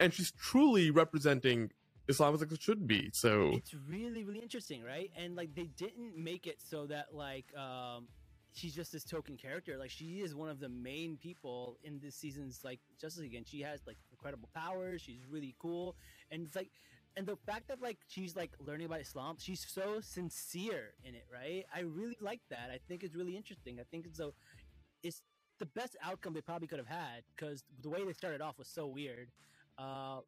and 0.00 0.14
she's 0.14 0.30
truly 0.32 0.90
representing 0.90 1.72
Islam 2.08 2.32
as 2.32 2.40
it 2.40 2.48
should 2.62 2.86
be. 2.86 3.10
So 3.12 3.50
it's 3.52 3.74
really 3.74 4.24
really 4.24 4.40
interesting 4.40 4.82
right 4.82 5.10
and 5.14 5.36
like 5.36 5.54
they 5.54 5.68
didn't 5.76 6.16
make 6.16 6.46
it 6.46 6.62
so 6.62 6.86
that 6.86 7.12
like 7.12 7.54
um 7.54 8.08
she's 8.52 8.74
just 8.74 8.92
this 8.92 9.04
token 9.04 9.36
character. 9.36 9.76
Like 9.78 9.90
she 9.90 10.20
is 10.20 10.34
one 10.34 10.48
of 10.48 10.60
the 10.60 10.68
main 10.68 11.16
people 11.16 11.78
in 11.82 11.98
this 12.00 12.14
season's 12.14 12.60
like 12.64 12.80
justice 13.00 13.22
league 13.22 13.34
and 13.34 13.46
she 13.46 13.60
has 13.60 13.80
like 13.86 13.96
incredible 14.10 14.48
powers. 14.54 15.02
She's 15.02 15.26
really 15.28 15.54
cool. 15.58 15.96
And 16.30 16.46
it's 16.46 16.56
like 16.56 16.70
and 17.16 17.26
the 17.26 17.36
fact 17.46 17.68
that 17.68 17.82
like 17.82 17.98
she's 18.08 18.34
like 18.36 18.52
learning 18.58 18.86
about 18.86 19.00
islam 19.00 19.36
she's 19.38 19.66
so 19.68 20.00
sincere 20.00 20.94
in 21.04 21.14
it 21.14 21.26
right? 21.32 21.64
I 21.74 21.80
really 21.80 22.16
like 22.20 22.40
that. 22.50 22.70
I 22.72 22.78
think 22.88 23.02
it's 23.02 23.14
really 23.14 23.36
interesting. 23.36 23.78
I 23.80 23.84
think 23.90 24.06
it's 24.06 24.18
so 24.18 24.34
it's 25.02 25.22
the 25.58 25.66
best 25.66 25.96
outcome 26.02 26.34
they 26.34 26.40
probably 26.40 26.68
could 26.68 26.78
have 26.78 26.88
had 26.88 27.22
because 27.36 27.64
the 27.82 27.88
way 27.88 28.04
they 28.04 28.12
started 28.12 28.40
off 28.40 28.58
was 28.58 28.68
so 28.68 28.86
weird. 28.86 29.28
Uh 29.78 30.20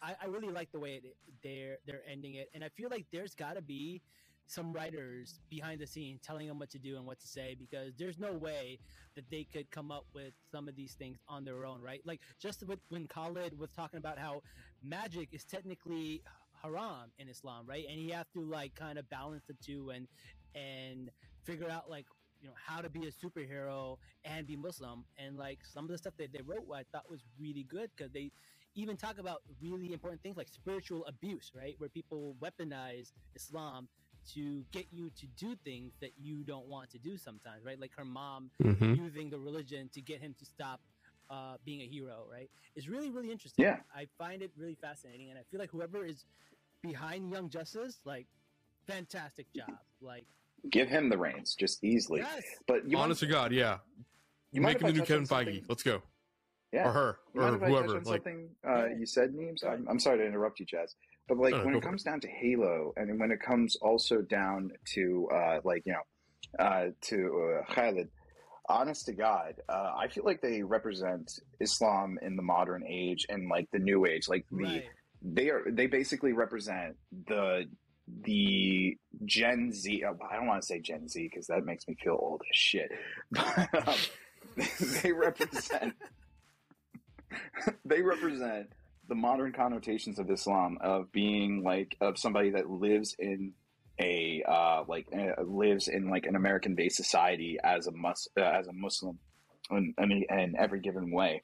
I, 0.00 0.14
I 0.22 0.26
really 0.26 0.52
like 0.52 0.70
the 0.70 0.78
way 0.78 1.00
it, 1.02 1.16
they're 1.42 1.78
they're 1.86 2.02
ending 2.08 2.34
it, 2.34 2.50
and 2.54 2.62
I 2.62 2.68
feel 2.68 2.88
like 2.88 3.06
there's 3.12 3.34
got 3.34 3.56
to 3.56 3.62
be 3.62 4.00
some 4.48 4.72
writers 4.72 5.40
behind 5.50 5.80
the 5.80 5.86
scenes 5.86 6.20
telling 6.22 6.48
them 6.48 6.58
what 6.58 6.70
to 6.70 6.78
do 6.78 6.96
and 6.96 7.06
what 7.06 7.20
to 7.20 7.28
say 7.28 7.54
because 7.58 7.94
there's 7.98 8.18
no 8.18 8.32
way 8.32 8.78
that 9.14 9.24
they 9.30 9.44
could 9.44 9.70
come 9.70 9.92
up 9.92 10.06
with 10.14 10.32
some 10.50 10.68
of 10.68 10.76
these 10.76 10.94
things 10.94 11.18
on 11.28 11.44
their 11.44 11.66
own, 11.66 11.82
right? 11.82 12.00
Like 12.04 12.20
just 12.40 12.66
with, 12.66 12.80
when 12.88 13.06
Khalid 13.08 13.58
was 13.58 13.70
talking 13.70 13.98
about 13.98 14.18
how 14.18 14.42
magic 14.82 15.28
is 15.32 15.44
technically 15.44 16.22
haram 16.62 17.12
in 17.18 17.28
Islam, 17.28 17.66
right? 17.66 17.84
And 17.88 18.00
you 18.00 18.12
have 18.14 18.30
to 18.34 18.42
like 18.42 18.74
kind 18.74 18.98
of 18.98 19.08
balance 19.10 19.44
the 19.46 19.54
two 19.64 19.90
and 19.90 20.08
and 20.54 21.10
figure 21.44 21.70
out 21.70 21.90
like 21.90 22.06
you 22.40 22.48
know 22.48 22.54
how 22.56 22.80
to 22.80 22.88
be 22.88 23.06
a 23.06 23.12
superhero 23.12 23.96
and 24.24 24.46
be 24.46 24.56
Muslim, 24.56 25.04
and 25.18 25.36
like 25.36 25.60
some 25.64 25.84
of 25.84 25.90
the 25.90 25.98
stuff 25.98 26.14
that 26.18 26.32
they 26.32 26.40
wrote, 26.42 26.66
I 26.74 26.84
thought 26.92 27.10
was 27.10 27.24
really 27.38 27.64
good 27.64 27.90
because 27.96 28.12
they 28.12 28.30
even 28.74 28.96
talk 28.96 29.18
about 29.18 29.42
really 29.60 29.92
important 29.92 30.22
things 30.22 30.36
like 30.36 30.48
spiritual 30.48 31.04
abuse, 31.06 31.52
right? 31.54 31.74
Where 31.78 31.90
people 31.90 32.36
weaponize 32.40 33.12
Islam 33.34 33.88
to 34.34 34.64
get 34.72 34.86
you 34.90 35.10
to 35.10 35.26
do 35.36 35.54
things 35.64 35.92
that 36.00 36.12
you 36.20 36.44
don't 36.44 36.66
want 36.66 36.90
to 36.90 36.98
do 36.98 37.16
sometimes, 37.16 37.64
right? 37.64 37.80
Like 37.80 37.92
her 37.96 38.04
mom 38.04 38.50
Mhm. 38.62 38.96
using 38.96 39.30
the 39.30 39.38
religion 39.38 39.88
to 39.90 40.00
get 40.00 40.20
him 40.20 40.34
to 40.38 40.44
stop 40.44 40.80
uh, 41.30 41.58
being 41.64 41.82
a 41.82 41.86
hero, 41.86 42.26
right? 42.32 42.50
It's 42.74 42.88
really, 42.88 43.10
really 43.10 43.30
interesting. 43.30 43.62
Yeah. 43.62 43.80
I 43.94 44.06
find 44.16 44.40
it 44.40 44.50
really 44.56 44.76
fascinating, 44.76 45.28
and 45.28 45.38
I 45.38 45.42
feel 45.50 45.60
like 45.60 45.70
whoever 45.70 46.02
is 46.06 46.24
behind 46.82 47.30
Young 47.30 47.50
Justice, 47.50 48.00
like, 48.06 48.26
fantastic 48.86 49.46
job. 49.54 49.78
Like, 50.00 50.24
Give 50.70 50.88
him 50.88 51.10
the 51.10 51.18
reins 51.18 51.54
just 51.54 51.84
easily. 51.84 52.20
yes, 52.20 52.44
But 52.66 52.88
you 52.88 52.96
Honest 52.96 53.20
to 53.20 53.26
God, 53.26 53.52
yeah. 53.52 53.80
you 54.52 54.62
mind 54.62 54.74
Make 54.74 54.76
if 54.76 54.82
him 54.82 54.94
the 54.94 55.00
new 55.00 55.06
Kevin 55.06 55.26
Feige. 55.26 55.64
Let's 55.68 55.82
go. 55.82 56.02
Yeah. 56.72 56.88
Or 56.88 56.92
her. 56.92 57.18
You 57.34 57.40
Or 57.42 57.44
mind 57.52 57.56
if 57.56 57.62
I 57.62 57.66
touch 57.66 57.70
whoever. 57.72 57.94
Like, 58.00 58.04
something 58.22 58.48
uh, 58.66 58.86
you 58.98 59.04
said, 59.06 59.34
Neebz? 59.34 59.62
Go 59.62 59.68
I'm. 59.68 59.86
I'm 59.88 59.98
sorry 60.00 60.18
to 60.18 60.26
interrupt 60.26 60.60
you, 60.60 60.66
Jazz. 60.66 60.96
But 61.28 61.38
like 61.38 61.52
No, 61.52 61.58
no, 61.58 61.64
when 61.66 61.74
it 61.74 61.82
for 61.82 61.88
comes 61.88 62.02
down 62.02 62.20
to 62.20 62.28
Halo, 62.28 62.92
and 62.96 63.18
when 63.20 63.30
it 63.30 63.40
comes 63.40 63.76
also 63.76 64.22
down 64.22 64.72
to 64.94 65.28
uh, 65.32 65.60
like 65.64 65.82
you 65.86 65.92
know, 65.92 66.64
uh, 66.64 66.86
to 67.02 67.60
uh, 67.68 67.72
Khalid, 67.72 68.08
honest 68.68 69.06
to 69.06 69.12
God, 69.12 69.54
uh, 69.68 69.92
I 69.96 70.08
feel 70.08 70.24
like 70.24 70.40
they 70.40 70.62
represent 70.62 71.38
Islam 71.60 72.18
in 72.22 72.36
the 72.36 72.42
modern 72.42 72.84
age 72.86 73.26
and 73.28 73.48
like 73.48 73.68
the 73.72 73.78
new 73.78 74.06
age. 74.06 74.28
Like 74.28 74.46
the 74.50 74.64
right. 74.64 74.84
they 75.22 75.50
are 75.50 75.64
they 75.70 75.86
basically 75.86 76.32
represent 76.32 76.96
the 77.26 77.66
the 78.22 78.96
Gen 79.24 79.72
Z. 79.72 80.04
uh, 80.04 80.12
don't 80.36 80.46
want 80.46 80.62
to 80.62 80.66
say 80.66 80.80
Gen 80.80 81.08
Z 81.08 81.22
because 81.22 81.46
that 81.48 81.64
makes 81.64 81.86
me 81.86 81.96
feel 82.02 82.18
old 82.20 82.42
as 82.50 82.56
shit. 82.56 82.90
But 83.30 83.88
um, 83.88 83.94
they 85.02 85.12
represent 85.12 85.94
they 87.84 88.02
represent 88.02 88.72
the 89.08 89.14
modern 89.14 89.52
connotations 89.52 90.18
of 90.18 90.30
Islam 90.30 90.78
of 90.80 91.10
being 91.12 91.62
like 91.62 91.96
of 92.00 92.18
somebody 92.18 92.50
that 92.50 92.70
lives 92.70 93.16
in 93.18 93.52
a 94.00 94.42
uh, 94.46 94.84
like 94.86 95.08
uh, 95.16 95.42
lives 95.42 95.88
in 95.88 96.10
like 96.10 96.26
an 96.26 96.36
American 96.36 96.74
based 96.74 96.96
society 96.96 97.58
as 97.64 97.86
a 97.86 97.92
mus- 97.92 98.28
uh, 98.36 98.42
as 98.42 98.68
a 98.68 98.72
Muslim 98.72 99.18
in, 99.70 99.94
in, 99.98 100.24
in 100.30 100.54
every 100.58 100.80
given 100.80 101.10
way. 101.10 101.42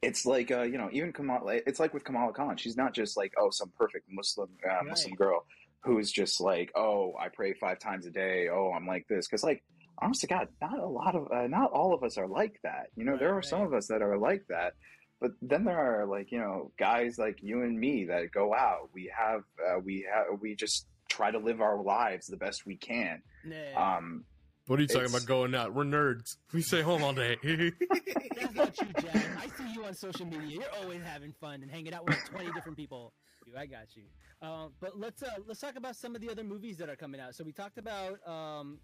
It's 0.00 0.24
like 0.26 0.50
uh, 0.50 0.62
you 0.62 0.78
know 0.78 0.88
even 0.92 1.12
Kamala. 1.12 1.60
It's 1.66 1.80
like 1.80 1.92
with 1.92 2.04
Kamala 2.04 2.32
Khan. 2.32 2.56
She's 2.56 2.76
not 2.76 2.94
just 2.94 3.16
like 3.16 3.32
oh 3.38 3.50
some 3.50 3.72
perfect 3.78 4.06
Muslim 4.08 4.50
uh, 4.68 4.84
Muslim 4.84 5.14
girl 5.14 5.44
who's 5.82 6.10
just 6.10 6.40
like 6.40 6.72
oh 6.76 7.14
I 7.20 7.28
pray 7.28 7.54
five 7.54 7.78
times 7.78 8.06
a 8.06 8.10
day. 8.10 8.48
Oh 8.50 8.72
I'm 8.74 8.86
like 8.86 9.06
this 9.08 9.26
because 9.26 9.42
like 9.42 9.62
honest 10.00 10.20
to 10.22 10.26
God, 10.26 10.48
not 10.60 10.78
a 10.78 10.86
lot 10.86 11.14
of 11.14 11.28
uh, 11.32 11.46
not 11.46 11.70
all 11.72 11.94
of 11.94 12.02
us 12.02 12.16
are 12.16 12.28
like 12.28 12.58
that. 12.62 12.88
You 12.96 13.04
know 13.04 13.12
Right, 13.12 13.20
there 13.20 13.36
are 13.36 13.42
some 13.42 13.62
of 13.62 13.74
us 13.74 13.88
that 13.88 14.02
are 14.02 14.18
like 14.18 14.44
that. 14.48 14.74
But 15.24 15.32
then 15.40 15.64
there 15.64 15.78
are 16.02 16.04
like 16.04 16.30
you 16.32 16.38
know 16.38 16.70
guys 16.78 17.16
like 17.16 17.38
you 17.42 17.62
and 17.62 17.80
me 17.80 18.04
that 18.10 18.30
go 18.30 18.52
out. 18.54 18.90
We 18.92 19.10
have 19.16 19.40
uh, 19.58 19.78
we 19.82 20.06
have 20.12 20.38
we 20.38 20.54
just 20.54 20.86
try 21.08 21.30
to 21.30 21.38
live 21.38 21.62
our 21.62 21.82
lives 21.82 22.26
the 22.26 22.36
best 22.36 22.66
we 22.66 22.76
can. 22.76 23.22
Nah, 23.42 23.96
Um, 23.96 24.26
what 24.66 24.78
are 24.78 24.82
you 24.82 24.88
talking 24.88 25.08
about 25.08 25.24
going 25.24 25.54
out? 25.54 25.72
We're 25.72 25.84
nerds. 25.84 26.36
We 26.52 26.60
stay 26.60 26.82
home 26.82 27.02
all 27.02 27.14
day. 27.14 27.38
that's 27.42 28.54
not 28.54 28.74
true, 28.76 28.88
Jack. 29.00 29.26
I 29.38 29.46
see 29.56 29.72
you 29.72 29.86
on 29.86 29.94
social 29.94 30.26
media. 30.26 30.58
You're 30.60 30.82
always 30.82 31.00
having 31.02 31.32
fun 31.40 31.62
and 31.62 31.70
hanging 31.70 31.94
out 31.94 32.04
with 32.04 32.16
like 32.16 32.30
20 32.30 32.52
different 32.52 32.76
people. 32.76 33.14
You, 33.46 33.52
I 33.58 33.64
got 33.66 33.94
you. 33.94 34.04
Um, 34.46 34.72
but 34.80 34.98
let's 34.98 35.22
uh, 35.22 35.28
let's 35.46 35.60
talk 35.60 35.76
about 35.76 35.96
some 35.96 36.14
of 36.14 36.20
the 36.20 36.30
other 36.30 36.44
movies 36.44 36.76
that 36.78 36.90
are 36.90 36.96
coming 36.96 37.20
out. 37.20 37.34
So 37.34 37.44
we 37.44 37.52
talked 37.52 37.76
about 37.78 38.26
um, 38.26 38.78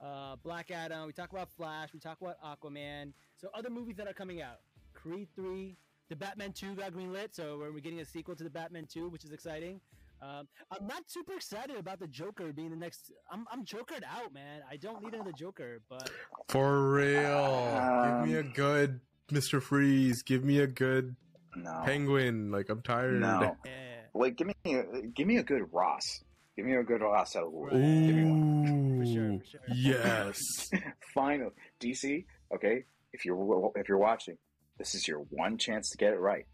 uh, 0.00 0.36
Black 0.42 0.70
Adam. 0.70 1.06
We 1.06 1.12
talked 1.12 1.32
about 1.32 1.50
Flash. 1.50 1.92
We 1.92 2.00
talked 2.00 2.22
about 2.22 2.36
Aquaman. 2.42 3.12
So 3.36 3.48
other 3.54 3.70
movies 3.70 3.96
that 3.96 4.06
are 4.06 4.12
coming 4.12 4.40
out: 4.40 4.58
Creed 5.04 5.28
three, 5.36 5.76
the 6.08 6.16
Batman 6.16 6.52
two 6.52 6.74
got 6.74 6.92
greenlit. 6.92 7.28
So 7.34 7.58
we're, 7.58 7.72
we're 7.72 7.80
getting 7.80 8.00
a 8.00 8.04
sequel 8.04 8.34
to 8.36 8.44
the 8.44 8.50
Batman 8.50 8.86
two, 8.92 9.08
which 9.10 9.24
is 9.24 9.32
exciting. 9.32 9.80
Um, 10.22 10.48
I'm 10.70 10.86
not 10.86 11.02
super 11.06 11.34
excited 11.34 11.76
about 11.76 11.98
the 12.00 12.06
Joker 12.06 12.50
being 12.52 12.70
the 12.70 12.76
next. 12.76 13.12
I'm 13.30 13.44
I'm 13.52 13.64
Jokered 13.64 14.02
out, 14.08 14.32
man. 14.32 14.62
I 14.70 14.76
don't 14.76 15.02
need 15.02 15.12
another 15.12 15.32
Joker, 15.32 15.80
but 15.90 16.08
For 16.48 16.90
real. 16.90 18.20
Give 18.22 18.28
me 18.28 18.34
a 18.36 18.40
Um, 18.40 18.52
good 18.54 19.00
Mr. 19.30 19.60
Freeze. 19.62 20.22
Give 20.22 20.42
me 20.44 20.60
a 20.60 20.66
good 20.66 21.16
no, 21.56 21.82
Penguin. 21.84 22.50
Like, 22.50 22.68
I'm 22.70 22.80
tired. 22.82 23.20
no. 23.20 23.56
yeah. 23.64 23.70
Like 24.14 24.36
give 24.36 24.46
me 24.46 24.54
a, 24.74 25.02
give 25.14 25.26
me 25.26 25.36
a 25.38 25.42
good 25.42 25.62
Ross. 25.72 26.22
Give 26.56 26.64
me 26.64 26.74
a 26.76 26.84
good 26.84 27.00
Ross 27.02 27.34
out 27.36 27.44
of 27.46 27.52
the 27.52 27.58
Right. 27.58 27.72
Give 27.72 27.80
me 28.16 28.24
one. 28.24 28.68
Ooh. 28.68 29.04
For 29.04 29.12
sure, 29.12 29.38
for 29.40 29.44
sure. 29.46 29.60
Yes. 29.74 30.38
Final 31.14 31.50
DC. 31.80 32.24
Okay, 32.54 32.84
if 33.12 33.24
you're 33.24 33.72
if 33.74 33.88
you're 33.88 33.98
watching, 33.98 34.38
this 34.78 34.94
is 34.94 35.06
your 35.06 35.20
one 35.30 35.58
chance 35.58 35.90
to 35.90 35.96
get 35.96 36.12
it 36.12 36.18
right. 36.18 36.46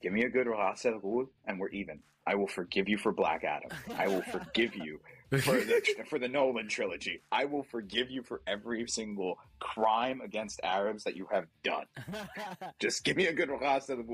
Give 0.00 0.12
me 0.12 0.24
a 0.24 0.30
good 0.30 0.46
out 0.86 0.94
of 0.94 1.04
and 1.46 1.58
we're 1.58 1.70
even. 1.70 2.00
I 2.26 2.34
will 2.34 2.46
forgive 2.46 2.88
you 2.88 2.98
for 2.98 3.10
Black 3.10 3.42
Adam. 3.42 3.70
I 3.96 4.06
will 4.06 4.22
forgive 4.22 4.76
you 4.76 5.00
for 5.30 5.56
the 5.56 6.04
for 6.10 6.18
the 6.18 6.28
Nolan 6.28 6.68
trilogy. 6.68 7.22
I 7.32 7.46
will 7.46 7.62
forgive 7.62 8.10
you 8.10 8.22
for 8.22 8.42
every 8.46 8.86
single 8.86 9.38
crime 9.60 10.20
against 10.20 10.60
Arabs 10.62 11.04
that 11.04 11.16
you 11.16 11.26
have 11.32 11.46
done. 11.62 11.86
Just 12.78 13.02
give 13.02 13.16
me 13.16 13.26
a 13.26 13.32
good 13.32 13.50
out 13.90 13.98
of 13.98 14.06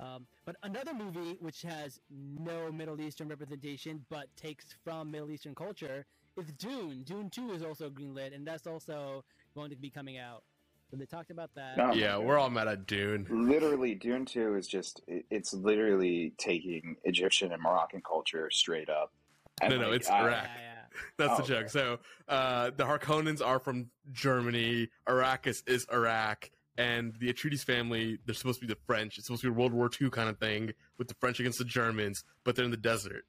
Um, 0.00 0.26
but 0.46 0.56
another 0.62 0.94
movie 0.94 1.36
which 1.40 1.62
has 1.62 2.00
no 2.10 2.72
Middle 2.72 3.00
Eastern 3.00 3.28
representation 3.28 4.04
but 4.08 4.34
takes 4.36 4.64
from 4.84 5.10
Middle 5.10 5.30
Eastern 5.30 5.54
culture 5.54 6.06
is 6.36 6.52
Dune. 6.52 7.02
Dune 7.02 7.28
2 7.30 7.52
is 7.52 7.62
also 7.62 7.90
greenlit, 7.90 8.34
and 8.34 8.46
that's 8.46 8.66
also 8.66 9.24
going 9.54 9.70
to 9.70 9.76
be 9.76 9.90
coming 9.90 10.16
out. 10.18 10.44
So 10.90 10.96
they 10.96 11.04
talked 11.06 11.30
about 11.30 11.50
that. 11.54 11.76
No. 11.76 11.92
yeah, 11.92 12.16
we're 12.16 12.38
all 12.38 12.48
mad 12.48 12.66
at 12.68 12.86
Dune. 12.86 13.26
Literally, 13.30 13.94
Dune 13.94 14.24
Two 14.24 14.54
is 14.56 14.66
just—it's 14.66 15.52
literally 15.52 16.32
taking 16.38 16.96
Egyptian 17.04 17.52
and 17.52 17.62
Moroccan 17.62 18.00
culture 18.00 18.48
straight 18.50 18.88
up. 18.88 19.12
And, 19.60 19.74
No, 19.74 19.80
no, 19.80 19.92
it's 19.92 20.08
I- 20.08 20.20
Iraq. 20.20 20.44
Yeah, 20.44 20.50
yeah. 20.56 20.74
That's 21.18 21.32
Oh, 21.34 21.42
the 21.42 21.48
joke. 21.48 21.58
okay. 21.64 21.68
So 21.68 21.98
uh, 22.28 22.70
the 22.76 22.84
Harkonnens 22.84 23.44
are 23.44 23.58
from 23.58 23.90
Germany. 24.12 24.88
Arrakis 25.06 25.62
is 25.68 25.86
Iraq. 25.92 26.50
And 26.78 27.12
the 27.18 27.32
Atreides 27.32 27.64
family, 27.64 28.18
they're 28.24 28.34
supposed 28.36 28.60
to 28.60 28.66
be 28.66 28.72
the 28.72 28.78
French. 28.86 29.18
It's 29.18 29.26
supposed 29.26 29.42
to 29.42 29.48
be 29.50 29.54
a 29.54 29.58
World 29.58 29.72
War 29.74 29.90
II 30.00 30.10
kind 30.10 30.28
of 30.28 30.38
thing 30.38 30.72
with 30.96 31.08
the 31.08 31.14
French 31.14 31.40
against 31.40 31.58
the 31.58 31.64
Germans, 31.64 32.22
but 32.44 32.54
they're 32.54 32.64
in 32.64 32.70
the 32.70 32.76
desert. 32.76 33.24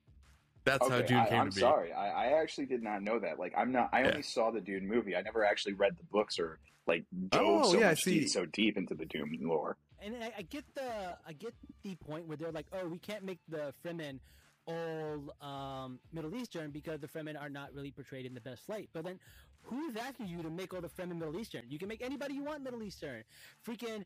That's 0.66 0.88
how 0.88 0.96
Okay, 0.96 1.08
Dune 1.08 1.18
I, 1.18 1.30
came 1.30 1.40
I'm 1.42 1.50
to 1.50 1.56
be. 1.56 1.62
sorry. 1.62 1.92
I, 1.94 2.26
I 2.28 2.42
actually 2.42 2.66
did 2.68 2.84
not 2.84 3.02
know 3.02 3.20
that. 3.20 3.40
Like, 3.40 3.54
I'm 3.58 3.72
not. 3.72 3.90
I 3.94 4.02
Yeah. 4.02 4.10
only 4.10 4.22
saw 4.24 4.52
the 4.52 4.62
Dune 4.62 4.88
movie. 4.88 5.16
I 5.16 5.22
never 5.22 5.44
actually 5.46 5.74
read 5.74 5.98
the 5.98 6.04
books 6.12 6.38
or 6.40 6.60
like 6.88 7.06
dove 7.30 7.42
Oh, 7.46 7.72
so 7.74 7.80
yeah, 7.80 7.90
much 7.90 8.02
see. 8.02 8.20
deep, 8.22 8.30
so 8.30 8.46
deep 8.46 8.78
into 8.78 8.96
the 8.96 9.06
Dune 9.06 9.38
lore. 9.42 9.78
And 10.02 10.16
I, 10.24 10.32
I 10.38 10.42
get 10.44 10.64
the 10.76 11.18
I 11.28 11.34
get 11.34 11.54
the 11.84 11.96
point 11.96 12.28
where 12.28 12.38
they're 12.38 12.52
like, 12.52 12.68
oh, 12.74 12.88
we 12.88 13.00
can't 13.00 13.24
make 13.24 13.40
the 13.50 13.74
Fremen 13.86 14.20
all 14.66 15.34
um, 15.42 16.00
Middle 16.14 16.36
Eastern 16.36 16.72
because 16.72 17.00
the 17.00 17.08
Fremen 17.08 17.40
are 17.40 17.50
not 17.50 17.74
really 17.74 17.92
portrayed 17.92 18.26
in 18.26 18.34
the 18.34 18.42
best 18.42 18.70
light. 18.70 18.90
But 18.94 19.04
then, 19.06 19.20
who's 19.64 19.96
asking 19.96 20.28
you 20.28 20.42
to 20.44 20.50
make 20.50 20.74
all 20.74 20.82
the 20.82 20.90
Fremen 20.90 21.18
Middle 21.18 21.38
Eastern? 21.40 21.64
You 21.70 21.80
can 21.80 21.88
make 21.88 22.02
anybody 22.04 22.36
you 22.36 22.44
want 22.44 22.64
Middle 22.64 22.84
Eastern. 22.84 23.24
Freaking 23.68 24.04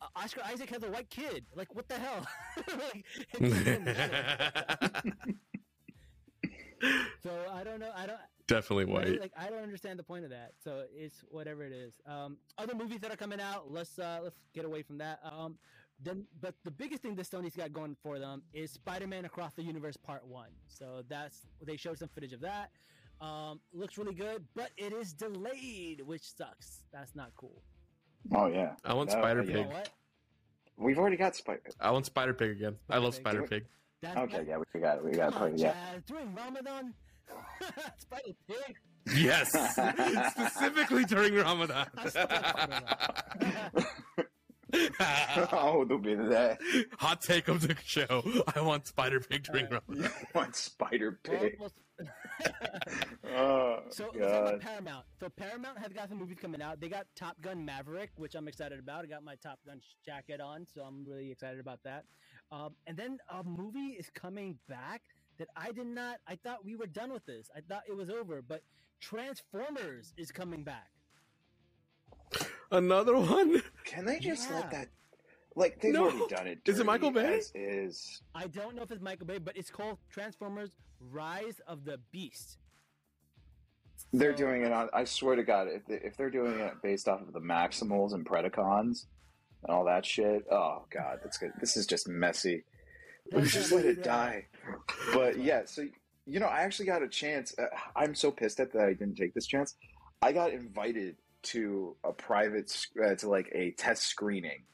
uh, 0.00 0.06
Oscar 0.16 0.40
Isaac 0.46 0.70
has 0.70 0.82
a 0.82 0.90
white 0.90 1.10
kid. 1.10 1.44
Like, 1.54 1.74
what 1.74 1.88
the 1.88 1.96
hell? 1.98 2.26
like, 2.56 3.04
it 3.34 3.40
doesn't 3.40 3.84
matter. 3.84 5.02
so 7.22 7.30
I 7.52 7.64
don't 7.64 7.80
know. 7.80 7.90
I 7.96 8.06
don't. 8.06 8.18
Definitely 8.46 8.86
white. 8.86 9.20
Like 9.20 9.32
I 9.38 9.48
don't 9.48 9.62
understand 9.62 9.98
the 9.98 10.02
point 10.02 10.24
of 10.24 10.30
that. 10.30 10.52
So 10.62 10.84
it's 10.94 11.22
whatever 11.30 11.64
it 11.64 11.72
is. 11.72 11.94
Um, 12.06 12.38
other 12.56 12.74
movies 12.74 13.00
that 13.00 13.12
are 13.12 13.16
coming 13.16 13.40
out. 13.40 13.70
Let's 13.70 13.98
uh, 13.98 14.20
let's 14.22 14.36
get 14.54 14.64
away 14.64 14.82
from 14.82 14.98
that. 14.98 15.20
Um, 15.22 15.56
then, 16.02 16.24
but 16.40 16.54
the 16.64 16.70
biggest 16.70 17.02
thing 17.02 17.14
that 17.16 17.26
Sony's 17.26 17.56
got 17.56 17.72
going 17.72 17.96
for 18.02 18.18
them 18.18 18.42
is 18.52 18.70
Spider-Man 18.70 19.24
Across 19.24 19.54
the 19.54 19.62
Universe 19.62 19.96
Part 19.96 20.24
One. 20.26 20.50
So 20.68 21.02
that's 21.08 21.46
they 21.64 21.76
showed 21.76 21.98
some 21.98 22.08
footage 22.08 22.32
of 22.32 22.40
that. 22.40 22.70
Um, 23.20 23.60
looks 23.72 23.98
really 23.98 24.14
good, 24.14 24.44
but 24.54 24.70
it 24.76 24.92
is 24.92 25.12
delayed, 25.12 26.02
which 26.06 26.22
sucks. 26.22 26.84
That's 26.92 27.16
not 27.16 27.32
cool. 27.36 27.62
Oh 28.34 28.46
yeah, 28.46 28.74
I 28.84 28.94
want 28.94 29.10
No, 29.10 29.16
Spider 29.18 29.42
yeah. 29.42 29.48
You 29.48 29.54
know 29.54 29.62
Pig. 29.64 29.72
what? 29.72 29.90
we've 30.76 30.98
already 30.98 31.16
got 31.16 31.34
Spider. 31.36 31.60
I 31.80 31.90
want 31.90 32.06
Spider 32.06 32.32
Pig 32.32 32.50
again. 32.50 32.76
I 32.88 32.98
love 32.98 33.14
Spider 33.14 33.44
Spider 33.44 33.48
Pig. 33.48 33.66
That's 34.02 34.16
Okay, 34.16 34.36
that- 34.38 34.46
yeah, 34.46 34.58
we 34.74 34.80
got 34.80 34.98
it. 34.98 35.04
We 35.04 35.10
got 35.12 35.32
Come 35.32 35.42
on, 35.42 35.52
it. 35.54 35.60
Yeah. 35.60 35.74
During 36.06 36.34
Ramadan, 36.34 36.94
Spider 37.98 38.32
Pig. 38.46 38.76
Yes, 39.16 39.50
specifically 40.32 41.04
during 41.04 41.34
Ramadan. 41.34 41.86
I 41.96 42.08
still 42.08 42.26
like 42.30 43.86
oh, 45.52 45.84
there'll 45.86 45.98
be 46.02 46.14
that. 46.14 46.58
Hot 46.98 47.20
take 47.22 47.48
of 47.48 47.66
the 47.66 47.74
show. 47.84 48.22
I 48.54 48.60
want 48.60 48.86
Spider 48.86 49.20
Pig 49.20 49.44
during 49.44 49.66
Uh, 49.66 49.80
Ramadan. 49.88 50.10
You 50.20 50.26
want 50.34 50.56
Spider 50.56 51.18
Pig. 51.22 51.56
well, 51.58 51.72
Oh 53.34 53.80
So 53.90 54.10
let's 54.14 54.18
talk 54.18 54.18
God. 54.18 54.48
about 54.54 54.60
Paramount. 54.60 55.04
So 55.20 55.28
Paramount 55.30 55.78
has 55.78 55.92
got 55.92 56.08
some 56.10 56.18
movies 56.18 56.36
coming 56.40 56.60
out. 56.62 56.80
They 56.80 56.88
got 56.88 57.06
Top 57.16 57.40
Gun 57.40 57.64
Maverick, 57.64 58.10
which 58.16 58.34
I'm 58.34 58.46
excited 58.46 58.78
about. 58.78 59.04
I 59.04 59.08
got 59.08 59.24
my 59.24 59.36
Top 59.36 59.58
Gun 59.66 59.80
jacket 60.04 60.40
on, 60.40 60.66
so 60.72 60.82
I'm 60.82 61.04
really 61.04 61.30
excited 61.30 61.60
about 61.60 61.80
that. 61.84 62.04
Um, 62.50 62.74
and 62.86 62.96
then 62.96 63.18
a 63.30 63.42
movie 63.44 63.96
is 63.98 64.08
coming 64.14 64.58
back 64.68 65.02
that 65.38 65.48
I 65.56 65.72
did 65.72 65.86
not. 65.86 66.18
I 66.26 66.36
thought 66.36 66.64
we 66.64 66.76
were 66.76 66.86
done 66.86 67.12
with 67.12 67.24
this. 67.26 67.50
I 67.54 67.60
thought 67.60 67.82
it 67.88 67.94
was 67.96 68.10
over, 68.10 68.42
but 68.42 68.62
Transformers 69.00 70.14
is 70.16 70.32
coming 70.32 70.64
back. 70.64 70.90
Another 72.70 73.16
one. 73.18 73.62
Can 73.84 74.04
they 74.04 74.18
just 74.18 74.48
Yeah. 74.50 74.56
let 74.56 74.70
that? 74.72 74.88
Like 75.54 75.80
they've 75.80 75.92
No. 75.92 76.04
already 76.10 76.26
done 76.28 76.46
it. 76.46 76.60
Is 76.66 76.78
it 76.78 76.86
Michael 76.86 77.10
dirty 77.10 77.42
Bay? 77.54 77.60
Is 77.60 78.22
I 78.34 78.46
don't 78.46 78.74
know 78.76 78.82
if 78.82 78.90
it's 78.90 79.00
Michael 79.02 79.26
Bay, 79.26 79.38
but 79.38 79.56
it's 79.56 79.70
called 79.70 79.98
Transformers: 80.10 80.70
Rise 81.00 81.60
of 81.66 81.84
the 81.84 81.98
Beast. 82.12 82.58
they're 84.12 84.32
So- 84.32 84.38
doing 84.38 84.62
it 84.62 84.72
on? 84.72 84.88
I 84.92 85.04
swear 85.04 85.34
to 85.36 85.42
God, 85.42 85.66
if, 85.68 85.84
they, 85.86 85.96
if 85.96 86.16
they're 86.16 86.30
doing 86.30 86.58
it 86.60 86.80
based 86.82 87.08
off 87.08 87.20
of 87.20 87.32
the 87.32 87.40
Maximals 87.40 88.14
and 88.14 88.24
Predacons 88.24 89.06
and 89.62 89.74
all 89.74 89.84
that 89.84 90.04
shit, 90.06 90.46
oh 90.50 90.84
God, 90.90 91.20
that's 91.22 91.38
good. 91.38 91.52
This 91.60 91.76
is 91.76 91.86
just 91.86 92.08
messy. 92.08 92.64
That's 93.30 93.52
just 93.52 93.72
let 93.72 93.84
it 93.84 93.96
the- 93.98 94.02
die. 94.02 94.46
But 95.12 95.38
yeah, 95.38 95.62
so 95.66 95.86
you 96.26 96.40
know, 96.40 96.46
I 96.46 96.60
actually 96.60 96.86
got 96.86 97.02
a 97.02 97.08
chance. 97.08 97.54
Uh, 97.58 97.66
I'm 97.96 98.14
so 98.14 98.30
pissed 98.30 98.60
at 98.60 98.72
that 98.74 98.82
I 98.82 98.92
didn't 98.92 99.16
take 99.16 99.32
this 99.34 99.46
chance. 99.46 99.74
I 100.20 100.32
got 100.32 100.52
invited 100.52 101.16
to 101.44 101.96
a 102.04 102.12
private, 102.12 102.68
sc- 102.68 102.90
uh, 103.02 103.14
to 103.14 103.28
like 103.30 103.48
a 103.54 103.70
test 103.72 104.02
screening 104.04 104.64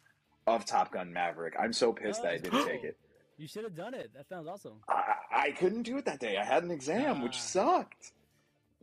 of 0.46 0.64
Top 0.64 0.92
Gun 0.92 1.12
Maverick. 1.12 1.54
I'm 1.58 1.72
so 1.72 1.92
pissed 1.92 2.22
that 2.22 2.32
I 2.32 2.38
didn't 2.38 2.66
take 2.66 2.84
it. 2.84 2.96
You 3.36 3.48
should 3.48 3.64
have 3.64 3.74
done 3.74 3.94
it. 3.94 4.12
That 4.14 4.28
sounds 4.28 4.46
awesome. 4.46 4.74
I, 4.88 5.14
I 5.32 5.50
couldn't 5.50 5.82
do 5.82 5.96
it 5.98 6.04
that 6.04 6.20
day. 6.20 6.36
I 6.36 6.44
had 6.44 6.62
an 6.62 6.70
exam, 6.70 7.20
which 7.20 7.40
sucked. 7.40 8.12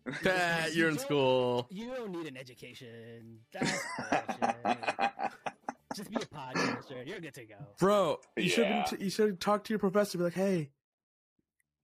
Pat, 0.24 0.76
you're 0.76 0.90
in 0.90 0.98
school. 0.98 1.68
You 1.70 1.88
don't 1.96 2.12
need 2.12 2.28
an 2.28 2.36
education. 2.36 3.38
That's 3.54 3.72
bullshit. 3.98 4.58
Just 5.96 6.10
be 6.10 6.18
a 6.18 6.20
podcaster. 6.26 7.06
You're 7.08 7.20
good 7.20 7.34
to 7.36 7.46
go. 7.46 7.56
Bro, 7.80 8.20
you 8.38 8.50
should 8.50 8.68
Yeah. 8.68 8.86
you 9.00 9.10
should 9.10 9.40
talk 9.40 9.64
to 9.66 9.74
your 9.74 9.80
professor. 9.80 10.18
Be 10.18 10.24
like, 10.26 10.34
hey, 10.34 10.72